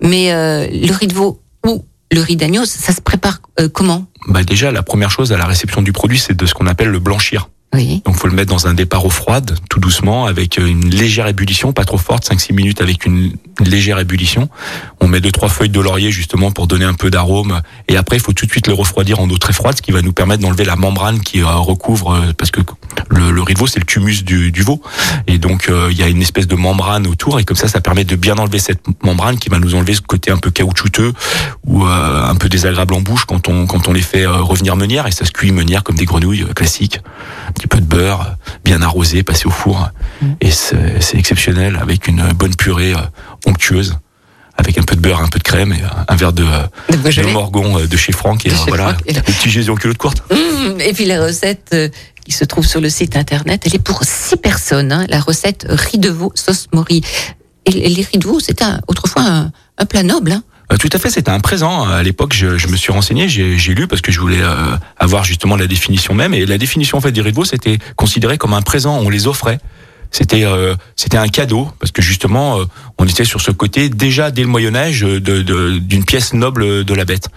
[0.02, 4.06] Mais euh, le riz de veau ou le riz d'agneau, ça se prépare euh, comment?
[4.28, 6.88] Bah déjà, la première chose à la réception du produit, c'est de ce qu'on appelle
[6.88, 7.48] le blanchir.
[7.74, 8.02] Oui.
[8.04, 11.26] Donc faut le mettre dans un départ eau froide, tout doucement, avec euh, une légère
[11.26, 13.32] ébullition, pas trop forte, 5-6 minutes avec une
[13.64, 14.48] légère ébullition.
[15.00, 17.60] On met deux trois feuilles de laurier justement pour donner un peu d'arôme.
[17.88, 19.92] Et après, il faut tout de suite le refroidir en eau très froide, ce qui
[19.92, 22.60] va nous permettre d'enlever la membrane qui euh, recouvre, euh, parce que
[23.08, 24.82] le, le riz de veau, c'est le tumus du, du veau.
[25.26, 27.80] Et donc euh, il y a une espèce de membrane autour, et comme ça, ça
[27.80, 31.12] permet de bien enlever cette membrane qui va nous enlever ce côté un peu caoutchouteux
[31.64, 35.06] ou euh, un peu désagréable en bouche quand on quand on les fait revenir meunière.
[35.06, 37.00] Et ça se cuit meunière comme des grenouilles classiques
[37.48, 39.88] un petit peu de beurre, bien arrosé, passé au four.
[40.40, 42.98] Et c'est c'est exceptionnel avec une bonne purée euh,
[43.44, 43.98] onctueuse,
[44.56, 46.62] avec un peu de beurre, un peu de crème et euh, un verre de, euh,
[46.90, 48.46] De de morgon euh, de chez Franck.
[48.46, 49.02] Et voilà, Franck.
[49.06, 50.22] Et- le petit Jésus en culotte courte.
[50.30, 51.88] Mmh, et puis la recette euh,
[52.24, 54.92] qui se trouve sur le site internet, elle est pour six personnes.
[54.92, 57.02] hein, la recette riz de veau sauce morille.
[57.66, 60.32] Et les riz de veau, c'était autrefois un, un plat noble.
[60.32, 60.42] Hein.
[60.72, 61.84] Euh, Tout à fait, c'était un présent.
[61.84, 65.22] À l'époque, je, je me suis renseigné, j'ai lu parce que je voulais euh, avoir
[65.24, 66.32] justement la définition même.
[66.34, 68.98] Et la définition en fait des riz de veau, c'était considéré comme un présent.
[68.98, 69.58] On les offrait.
[70.16, 72.64] C'était euh, c'était un cadeau parce que justement, euh,
[72.96, 76.32] on était sur ce côté déjà dès le Moyen Âge euh, de- de- d'une pièce
[76.32, 77.28] noble de la bête.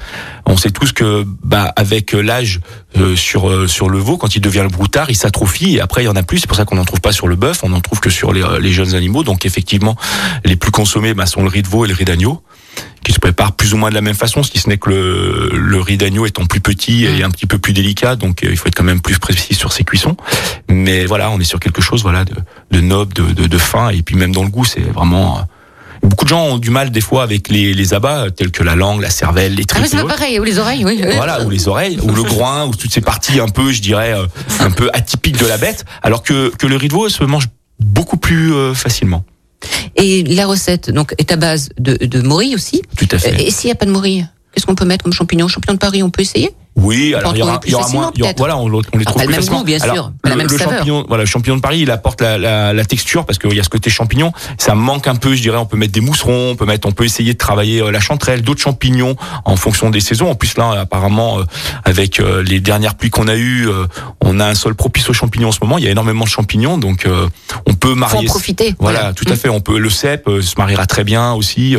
[0.45, 2.61] On sait tous que bah avec l'âge
[2.97, 6.03] euh, sur euh, sur le veau, quand il devient le broutard, il s'atrophie et après
[6.03, 6.39] il y en a plus.
[6.39, 8.31] C'est pour ça qu'on n'en trouve pas sur le bœuf, on n'en trouve que sur
[8.31, 9.23] les, euh, les jeunes animaux.
[9.23, 9.97] Donc effectivement,
[10.45, 12.41] les plus consommés bah, sont le riz de veau et le riz d'agneau
[13.03, 15.49] qui se prépare plus ou moins de la même façon, si ce n'est que le,
[15.53, 18.57] le riz d'agneau étant plus petit et un petit peu plus délicat, donc euh, il
[18.57, 20.17] faut être quand même plus précis sur ses cuissons.
[20.69, 22.33] Mais voilà, on est sur quelque chose voilà de,
[22.71, 25.39] de noble, de, de, de fin, et puis même dans le goût, c'est vraiment.
[25.39, 25.41] euh,
[26.01, 28.75] Beaucoup de gens ont du mal des fois avec les, les abats tels que la
[28.77, 29.81] langue, la cervelle, les Ah, tripes.
[29.83, 30.15] mais c'est et pas autres.
[30.15, 31.01] pareil, ou les oreilles, oui.
[31.05, 31.13] oui.
[31.17, 34.13] Voilà, ou les oreilles, ou le groin, ou toutes ces parties un peu, je dirais,
[34.13, 34.25] euh,
[34.61, 37.47] un peu atypiques de la bête, alors que, que le riz de veau se mange
[37.81, 39.25] beaucoup plus facilement.
[39.95, 42.81] Et la recette donc est à base de, de morille aussi.
[42.97, 43.41] Tout à fait.
[43.41, 45.79] Et s'il n'y a pas de morille, qu'est-ce qu'on peut mettre comme champignon Champignon de
[45.79, 46.51] Paris, on peut essayer?
[46.75, 48.11] Oui, alors il y aura, il y aura moins.
[48.15, 49.59] y aura- voilà, on, le- on les Ah, trouve pas le plus même facilement.
[49.59, 50.73] goût, bien Alors, sûr, pas la le, même le saveur.
[50.75, 53.59] champignon, voilà, le champignon de Paris, il apporte la, la, la texture parce qu'il y
[53.59, 54.31] a ce côté champignon.
[54.57, 55.57] Ça manque un peu, je dirais.
[55.57, 57.99] On peut mettre des mousserons, on peut mettre, on peut essayer de travailler euh, la
[57.99, 60.29] chanterelle, d'autres champignons en fonction des saisons.
[60.31, 61.43] En plus là, apparemment, euh,
[61.83, 63.67] avec euh, les dernières pluies qu'on a eues,
[64.21, 65.79] on a un sol propice aux champignons en ce moment.
[65.79, 67.05] Il y a énormément de champignons, donc
[67.65, 68.25] on peut Faut en marier.
[68.27, 68.75] profiter.
[68.79, 69.49] Voilà, tout à fait.
[69.49, 71.75] On peut le cèpe se mariera très bien aussi.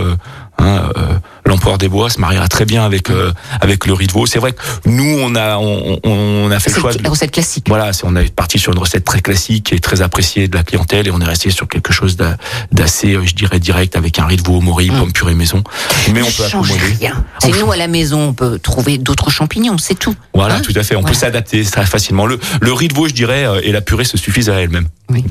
[0.60, 1.02] Hein, euh,
[1.46, 4.26] L'empereur des bois se mariera très bien avec euh, avec le riz de veau.
[4.26, 6.92] C'est vrai que nous on a on, on a fait le choix.
[6.92, 7.64] de- la recette classique.
[7.66, 11.08] voilà, on est parti sur une recette très classique et très appréciée de la clientèle
[11.08, 12.36] et on est resté sur quelque chose d'a-
[12.70, 15.64] d'assez, euh, je dirais, direct avec un riz de veau au morille, pomme purée maison.
[16.12, 16.94] Mais on peut change accommoder.
[17.00, 17.24] rien.
[17.40, 20.14] C'est nous à la maison, on peut trouver d'autres champignons, c'est tout.
[20.34, 20.94] Voilà, Hein tout à fait.
[20.94, 21.14] On Voilà.
[21.14, 22.26] peut s'adapter très facilement.
[22.26, 24.88] Le, le riz de veau, je dirais, euh, et la purée se suffisent à elles-mêmes.
[25.08, 25.24] Oui.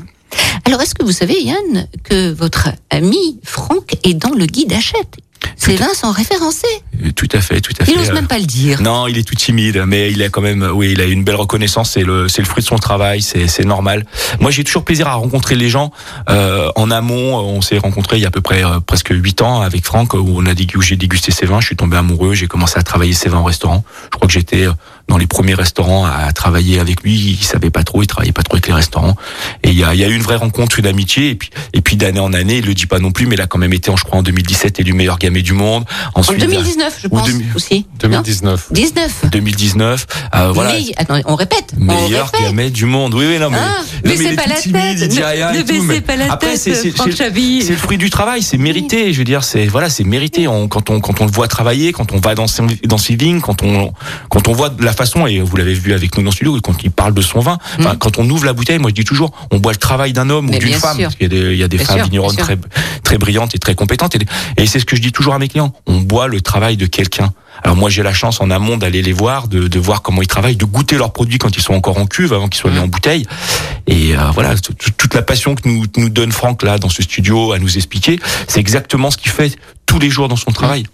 [0.66, 5.16] Alors, est-ce que vous savez, Yann, que votre ami Franck est dans le guide Hachette?
[5.56, 6.66] Ces vins sont référencés.
[7.02, 7.92] Euh, Tout à fait, tout à fait.
[7.92, 8.82] Il n'ose Euh, même pas le dire.
[8.82, 11.36] Non, il est tout timide, mais il a quand même, oui, il a une belle
[11.36, 11.92] reconnaissance.
[11.92, 14.04] C'est le, c'est le fruit de son travail, c'est, c'est normal.
[14.38, 15.92] Moi, j'ai toujours plaisir à rencontrer les gens.
[16.28, 19.40] Euh, en amont, on s'est rencontrés il y a à peu près euh, presque huit
[19.40, 21.60] ans avec Franck, où on a où j'ai dégusté ses vins.
[21.60, 22.34] Je suis tombé amoureux.
[22.34, 23.82] J'ai commencé à travailler ses vins au restaurant.
[24.04, 24.72] Je crois que j'étais euh,
[25.10, 27.36] dans les premiers restaurants à travailler avec lui.
[27.40, 29.16] Il savait pas trop, il travaillait pas trop avec les restaurants.
[29.64, 31.30] Et il y a, il y a eu une vraie rencontre, une amitié.
[31.30, 33.40] Et puis, et puis d'année en année, il le dit pas non plus, mais il
[33.40, 35.84] a quand même été, je crois, en 2017, élu meilleur gamay du monde.
[36.14, 37.86] En Ensuite, 2019, je pense demi- aussi.
[37.98, 38.66] 2019.
[38.70, 39.24] Non 19.
[39.30, 40.72] 2019, euh, voilà.
[40.74, 41.74] Mais, attendez, on répète.
[41.78, 42.46] on meilleur répète.
[42.46, 43.12] gamet du monde.
[43.14, 45.16] Oui, oui, non, mais, Ah, non, baissez il est pas la timide, tête, ne-
[45.56, 48.10] ne tout, baissez mais pas la après, tête, c'est, c'est, c'est- c'est le fruit du
[48.10, 49.12] travail, c'est mérité.
[49.12, 50.46] Je veux dire, c'est, voilà, c'est mérité.
[50.46, 53.16] On, quand on, quand on le voit travailler, quand on va dans ses, dans ses
[53.16, 53.92] vignes, quand on,
[54.28, 56.82] quand on voit la façon, et vous l'avez vu avec nous dans le studio, quand
[56.82, 59.30] il parle de son vin, enfin, quand on ouvre la bouteille, moi je dis toujours,
[59.50, 60.50] on boit le travail d'un homme Mm.
[60.50, 60.96] Mais ou d'une femme.
[60.96, 61.04] sûr.
[61.04, 62.58] Parce qu'il y a des, il y a des Bien femmes sûr, vigneronnes très,
[63.04, 64.14] très brillantes et très compétentes.
[64.16, 64.20] Et,
[64.56, 65.72] et c'est ce que je dis toujours à mes clients.
[65.86, 67.32] On boit le travail de quelqu'un.
[67.62, 70.28] Alors moi j'ai la chance en amont d'aller les voir, de, de voir comment ils
[70.28, 72.78] travaillent, de goûter leurs produits quand ils sont encore en cuve, avant qu'ils soient mis
[72.78, 73.26] en bouteille.
[73.86, 77.52] Et euh, voilà, toute la passion que nous, nous donne Franck là dans ce studio
[77.52, 79.56] à nous expliquer, c'est exactement ce qu'il fait
[79.90, 80.84] tous les jours dans son travail.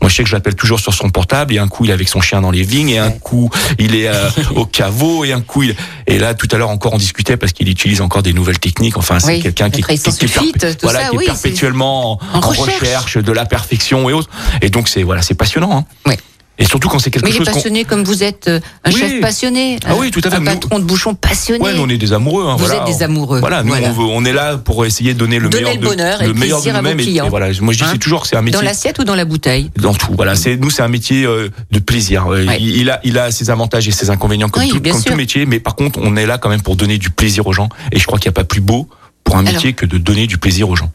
[0.00, 1.92] Moi, je sais que je l'appelle toujours sur son portable, et un coup, il est
[1.92, 5.32] avec son chien dans les vignes, et un coup, il est euh, au caveau, et
[5.32, 5.76] un coup, il...
[6.08, 8.96] et là, tout à l'heure encore, on discutait parce qu'il utilise encore des nouvelles techniques.
[8.96, 12.38] Enfin, c'est Oui, quelqu'un qui, qui, qui tout voilà, ça, qui est oui, perpétuellement en,
[12.38, 13.18] en recherche.
[13.18, 14.28] de la perfection et autres.
[14.62, 15.78] Et donc, c'est voilà, c'est passionnant.
[15.78, 15.84] Hein.
[16.06, 16.14] Oui.
[16.62, 18.96] Et surtout quand c'est quelque Mais chose qu'on passionné comme vous êtes euh, un Oui.
[19.00, 19.80] chef passionné.
[19.84, 21.58] Ah oui, tout à fait, Un mais patron de bouchon passionné.
[21.62, 22.44] Ouais, nous, on est des amoureux.
[22.46, 22.86] Hein, Vous voilà.
[22.88, 23.40] êtes des amoureux.
[23.40, 23.88] Voilà, nous Voilà.
[23.88, 26.22] On, veut- on est là pour essayer de donner le Donner meilleur le de, bonheur
[26.22, 27.00] et le meilleur de plaisir à vos nous-mêmes.
[27.00, 27.26] Et, clients.
[27.26, 29.04] et voilà, moi je dis Hein c'est toujours que c'est un métier Dans l'assiette ou
[29.04, 30.12] dans la bouteille dans tout.
[30.14, 32.26] Voilà, c'est nous c'est un métier euh, de plaisir.
[32.32, 32.58] Euh, Ouais.
[32.60, 35.46] Il, il a il a ses avantages et ses inconvénients comme Oui, tout comme métier,
[35.46, 37.68] mais par contre on est là quand même pour donner du plaisir aux gens.
[37.90, 38.88] Et je crois qu'il n'y a pas plus beau
[39.24, 40.92] pour un métier que de donner du plaisir aux gens.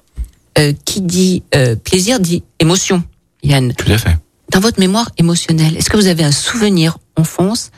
[0.59, 3.03] Euh, Qui dit euh, plaisir dit émotion,
[3.43, 3.73] Yann.
[3.77, 4.15] Tout à fait.
[4.51, 7.71] Dans votre mémoire émotionnelle, est-ce que vous avez un souvenir enfance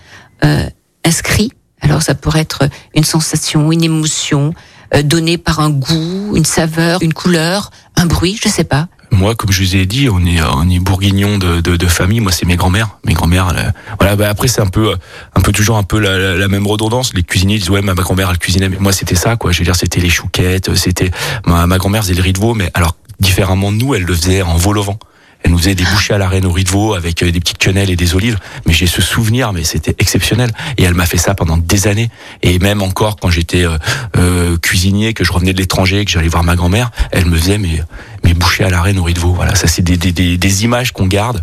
[0.43, 0.69] euh,
[1.05, 1.51] inscrit?
[1.82, 4.53] Alors ça pourrait être une sensation, une émotion
[4.93, 8.88] euh, donnée par un goût, une saveur, une couleur, un bruit, je sais pas.
[9.12, 12.19] Moi, comme je vous ai dit, on est on est bourguignon de, de, de famille.
[12.19, 12.99] Moi, c'est mes grands-mères.
[13.05, 13.51] Mes grands-mères.
[13.53, 14.15] là, Voilà.
[14.15, 14.93] Bah après, c'est un peu
[15.36, 17.15] un peu toujours un peu la, la- même redondance.
[17.15, 18.69] Les cuisiniers disent ouais, ma, grand-mère elle cuisinait.
[18.69, 19.51] Mais moi, c'était ça, quoi.
[19.51, 20.75] Je veux dire, c'était les chouquettes.
[20.75, 21.10] C'était
[21.47, 24.13] ma, ma grand-mère faisait le riz de veau, mais alors différemment de nous, elle le
[24.13, 24.99] faisait en vol au vent.
[25.43, 27.39] Elle nous faisait des bouchées à la reine au riz de veau avec euh, des
[27.39, 28.38] petites quenelles et des olives.
[28.65, 30.52] Mais j'ai ce souvenir, mais c'était exceptionnel.
[30.78, 32.10] Et elle m'a fait ça pendant des années.
[32.43, 33.78] Et même encore quand j'étais euh,
[34.17, 37.58] euh, cuisinier, que je revenais de l'étranger, que j'allais voir ma grand-mère, elle me faisait
[37.58, 37.82] mes,
[38.25, 39.34] mes bouchées à la reine au riz de veau.
[39.34, 41.41] Voilà, ça c'est des, des, des, des images qu'on garde.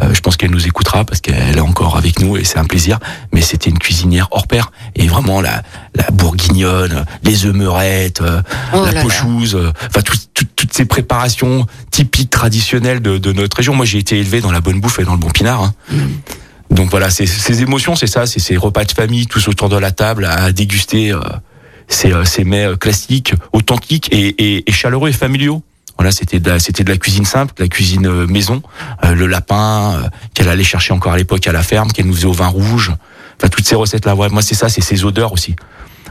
[0.00, 2.64] Euh, je pense qu'elle nous écoutera parce qu'elle est encore avec nous et c'est un
[2.64, 2.98] plaisir.
[3.32, 5.62] Mais c'était une cuisinière hors pair et vraiment la,
[5.94, 8.40] la bourguignonne, les œufs meurettes, euh,
[8.72, 13.74] Oh la pochouse, enfin tout- toutes ces préparations typiques traditionnelles de, de notre région.
[13.74, 15.62] Moi, j'ai été élevé dans la bonne bouffe et dans le bon pinard.
[15.62, 15.74] hein.
[15.90, 16.74] Mm.
[16.74, 19.90] Donc voilà, ces émotions, c'est ça, c'est ces repas de famille, tous autour de la
[19.90, 21.20] table, à déguster euh,
[21.86, 25.62] ces, euh, ces mets euh, classiques, authentiques et, et, et chaleureux et familiaux.
[25.98, 28.62] Voilà, c'était de la, c'était de la cuisine simple, de la cuisine maison,
[29.04, 32.14] Euh, le lapin euh, qu'elle allait chercher encore à l'époque à la ferme, qu'elle nous
[32.14, 32.90] faisait au vin rouge.
[33.36, 34.14] Enfin, toutes ces recettes là.
[34.14, 35.54] Ouais, moi, c'est ça, c'est ces odeurs aussi.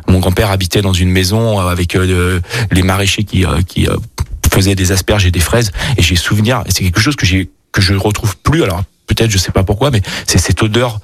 [0.08, 2.40] Mon grand-père habitait dans une maison euh, avec euh,
[2.72, 3.88] les maraîchers qui, euh, qui
[4.52, 5.72] faisaient des asperges et des fraises.
[5.98, 8.64] Et j'ai souvenir, et c'est quelque chose que j'ai que je retrouve plus.
[8.64, 11.00] Alors peut-être, je sais pas pourquoi, mais c'est cette odeur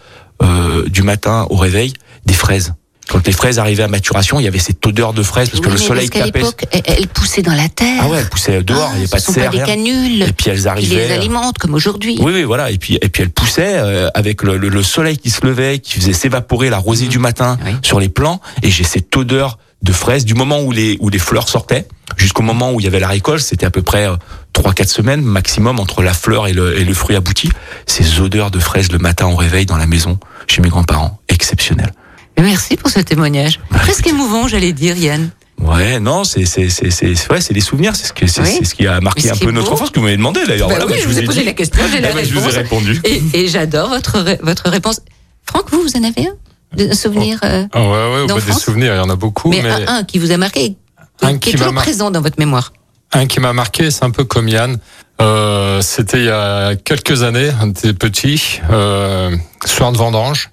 [0.87, 1.93] du matin au réveil
[2.25, 2.73] des fraises.
[3.07, 5.69] Quand les fraises arrivaient à maturation, il y avait cette odeur de fraises parce que
[5.69, 6.39] le soleil parce tapait.
[6.39, 8.01] l'époque, elle, elle poussait dans la terre.
[8.03, 10.33] Ah ouais, elles poussaient dehors, il n'y avait pas de serre, pas des canules Et
[10.33, 11.11] puis elles qui les arrivaient.
[11.11, 12.17] euh, alimentent comme aujourd'hui.
[12.19, 12.69] Oui, oui, voilà.
[12.71, 15.79] Et puis, et puis elle poussait euh, avec le, le- le soleil qui se levait,
[15.79, 17.71] qui faisait s'évaporer la rosée du matin Oui.
[17.81, 18.41] sur les plants.
[18.61, 22.41] Et j'ai cette odeur de fraises du moment où les où les fleurs sortaient jusqu'au
[22.41, 23.43] moment où il y avait la récolte.
[23.43, 24.15] C'était à peu près euh,
[24.51, 27.49] trois quatre semaines maximum entre la fleur et le, et le fruit abouti.
[27.85, 30.17] Ces odeurs de fraises le matin au réveil dans la maison
[30.47, 31.91] chez mes grands-parents, exceptionnel.
[32.39, 33.59] Merci pour ce témoignage.
[33.71, 35.29] Bah, Presque émouvant, j'allais dire, Yann.
[35.59, 38.59] Ouais, non, c'est c'est c'est c'est ouais, c'est des souvenirs, c'est ce que c'est Oui.
[38.63, 40.67] ce qui a marqué un peu notre enfance que vous m'avez demandé d'ailleurs.
[40.69, 41.45] Bah voilà, oui, bah, je vous ai posé dit.
[41.47, 42.55] la question, j'ai la Eh ben, Je vous ai réponse.
[42.83, 43.01] répondu.
[43.03, 44.99] Et, et j'adore votre, votre réponse.
[45.45, 46.35] Franck, vous, vous en avez un
[46.77, 49.49] de- un souvenir euh, Ah ouais, ouais, bah, des souvenirs, il y en a beaucoup,
[49.49, 50.75] mais, mais, un, un qui vous a marqué,
[51.23, 52.71] Un qui, qui est toujours mar- présent dans votre mémoire.
[53.13, 54.77] un qui m'a marqué, c'est un peu comme Yann.
[55.21, 60.51] Euh, C'était il y a quelques années, on était petit, euh, soir de vendange.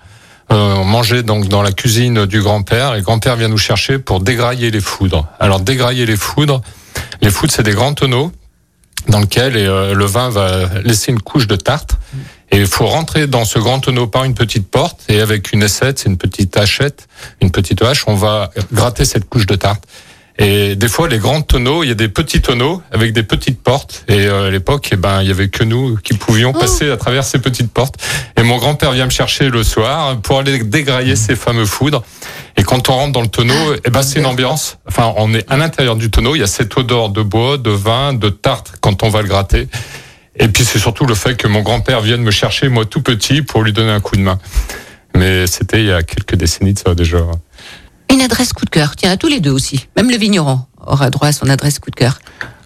[0.51, 4.21] Euh, on mangeait donc dans la cuisine du grand-père et grand-père vient nous chercher pour
[4.21, 5.27] dégrailler les foudres.
[5.41, 6.61] Alors dégrailler les foudres,
[7.23, 8.31] les foudres c'est des grands tonneaux
[9.09, 11.97] dans lesquels euh, le vin va laisser une couche de tarte
[12.51, 15.63] et il faut rentrer dans ce grand tonneau par une petite porte et avec une
[15.63, 17.09] assiette, c'est une petite hachette,
[17.40, 19.85] une petite hache, on va gratter cette couche de tarte.
[20.39, 23.63] Et des fois, les grands tonneaux, il y a des petits tonneaux avec des petites
[23.63, 24.05] portes.
[24.09, 26.59] Et euh, à l'époque, eh ben, il y avait que nous qui pouvions Oh.
[26.59, 27.95] passer à travers ces petites portes.
[28.37, 32.03] Et mon grand-père vient me chercher le soir pour aller dégrailler ces fameux foudres.
[32.57, 33.55] Et quand on rentre dans le tonneau,
[33.85, 34.79] eh ben, c'est une ambiance.
[34.89, 36.35] Enfin, on est à l'intérieur du tonneau.
[36.35, 39.29] Il y a cette odeur de bois, de vin, de tarte quand on va le
[39.29, 39.69] gratter.
[40.37, 43.43] Et puis c'est surtout le fait que mon grand-père vienne me chercher, moi tout petit,
[43.43, 44.41] pour lui donner un coup de main.
[45.17, 47.19] Mais c'était il y a quelques décennies de ça déjà.
[48.25, 48.96] Adresse coup de cœur.
[48.96, 49.87] Tiens, à tous les deux aussi.
[49.96, 52.18] Même le vigneron aura droit à son adresse coup de cœur.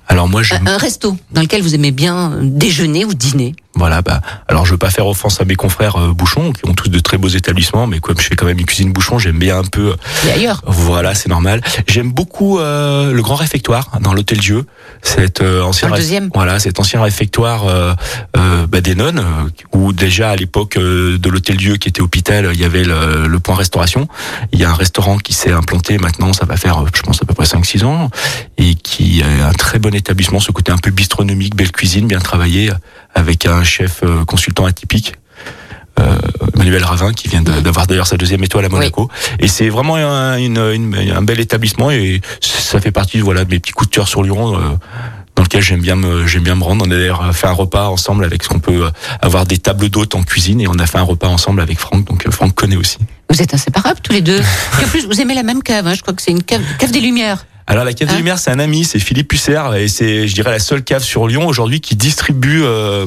[0.06, 3.56] Alors moi, je, Un, un resto dans lequel vous aimez bien déjeuner ou dîner.
[3.78, 6.74] Voilà, bah, alors je veux pas faire offense à mes confrères euh, bouchons, qui ont
[6.74, 9.38] tous de très beaux établissements, mais comme je fais quand même une cuisine bouchon, j'aime
[9.38, 9.94] bien un peu.
[10.26, 10.62] Et ailleurs.
[10.66, 11.60] Voilà, c'est normal.
[11.86, 14.66] J'aime beaucoup euh, le grand réfectoire dans l'hôtel Dieu,
[15.02, 16.30] cet euh, ancien Dans le ré- deuxième.
[16.34, 17.94] voilà, cet ancien réfectoire euh,
[18.36, 19.48] euh, bah, des nonnes, euh,
[19.78, 23.26] où déjà à l'époque euh, de l'hôtel Dieu qui était hôpital, il y avait le,
[23.28, 24.08] le point restauration.
[24.52, 27.22] Il y a un restaurant qui s'est implanté maintenant, ça va faire, euh, je pense
[27.22, 28.10] à peu près 5-6 ans,
[28.56, 32.18] et qui est un très bon établissement, ce côté un peu bistronomique, belle cuisine, bien
[32.18, 32.70] travaillé,
[33.14, 35.14] avec un chef euh, consultant atypique.
[36.00, 36.16] Euh,
[36.56, 40.36] Manuel Ravin qui vient d'avoir d'ailleurs sa deuxième étoile à Monaco et c'est vraiment un,
[40.36, 43.94] une- une- un bel établissement et ça fait partie voilà de mes petits coups de
[43.96, 44.60] cœur sur Lyon euh,
[45.34, 47.88] dans lequel j'aime bien me j'aime bien me rendre on a d'ailleurs fait un repas
[47.88, 48.90] ensemble avec ce qu'on peut euh,
[49.20, 52.04] avoir des tables d'hôtes en cuisine et on a fait un repas ensemble avec Franck
[52.04, 52.98] donc Franck connaît aussi
[53.28, 54.38] Vous êtes inséparables tous les deux.
[54.80, 55.86] Et en plus, vous aimez la même cave.
[55.88, 55.94] hein.
[55.94, 57.44] Je crois que c'est une cave, cave des Lumières.
[57.70, 60.34] Alors la cave des Hein Lumières, c'est un ami, c'est Philippe Pusser, et c'est, je
[60.34, 63.04] dirais, la seule cave sur Lyon aujourd'hui qui distribue euh,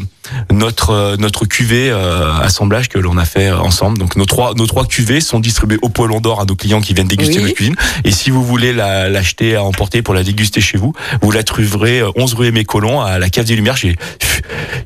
[0.51, 3.97] notre euh, notre cuvée euh, assemblage que l'on a fait euh, ensemble.
[3.97, 6.93] Donc nos trois nos trois cuvées sont distribuées au poêlon d'or à nos clients qui
[6.93, 7.41] viennent déguster Oui.
[7.43, 7.75] notre cuisine.
[8.03, 10.93] Et si vous voulez la- l'acheter à emporter pour la déguster chez vous,
[11.23, 13.95] vous la trouverez euh, 11 rue Aimé Colomb à la cave des Lumières chez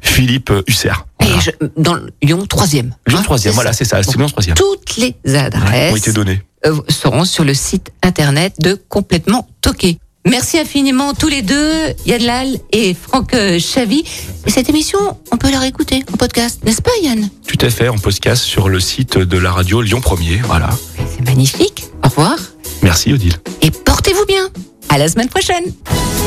[0.01, 0.93] Philippe euh, Husser.
[1.25, 1.39] Et Voilà.
[1.41, 2.91] je- dans Lyon 3e.
[3.07, 6.41] Lyon 3 voilà, c'est ça, c'est Lyon 3 Toutes les adresses ont été données.
[6.65, 9.97] euh, seront sur le site internet de Complètement Toqué.
[10.27, 11.71] Merci infiniment tous les deux,
[12.07, 14.03] Yann et Franck euh, Chavy.
[14.47, 14.97] Et cette émission,
[15.31, 17.29] on peut la réécouter en podcast, n'est-ce pas Yann?
[17.47, 20.41] Tout à fait, en podcast sur le site de la radio Lyon 1er.
[20.45, 20.69] Voilà.
[21.15, 21.85] C'est magnifique.
[22.03, 22.35] Au revoir
[22.81, 23.33] Merci Odile.
[23.61, 24.49] et portez-vous bien.
[24.89, 25.73] À la semaine prochaine.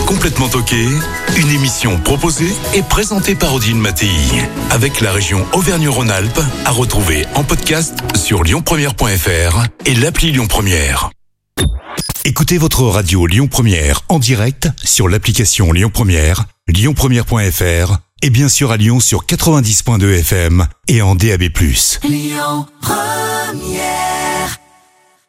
[0.06, 0.86] Complètement toqué,
[1.36, 4.08] une émission proposée et présentée par Odile Mattei,
[4.70, 11.10] avec la région Auvergne-Rhône-Alpes, à retrouver en podcast sur lyonpremière.fr et l'appli Lyon Première.
[12.24, 18.70] Écoutez votre radio Lyon Première en direct sur l'application Lyon Première, lyonpremière.fr et bien sûr
[18.70, 21.44] à Lyon sur 90.2 FM et en DAB+.
[22.04, 24.58] Lyon Première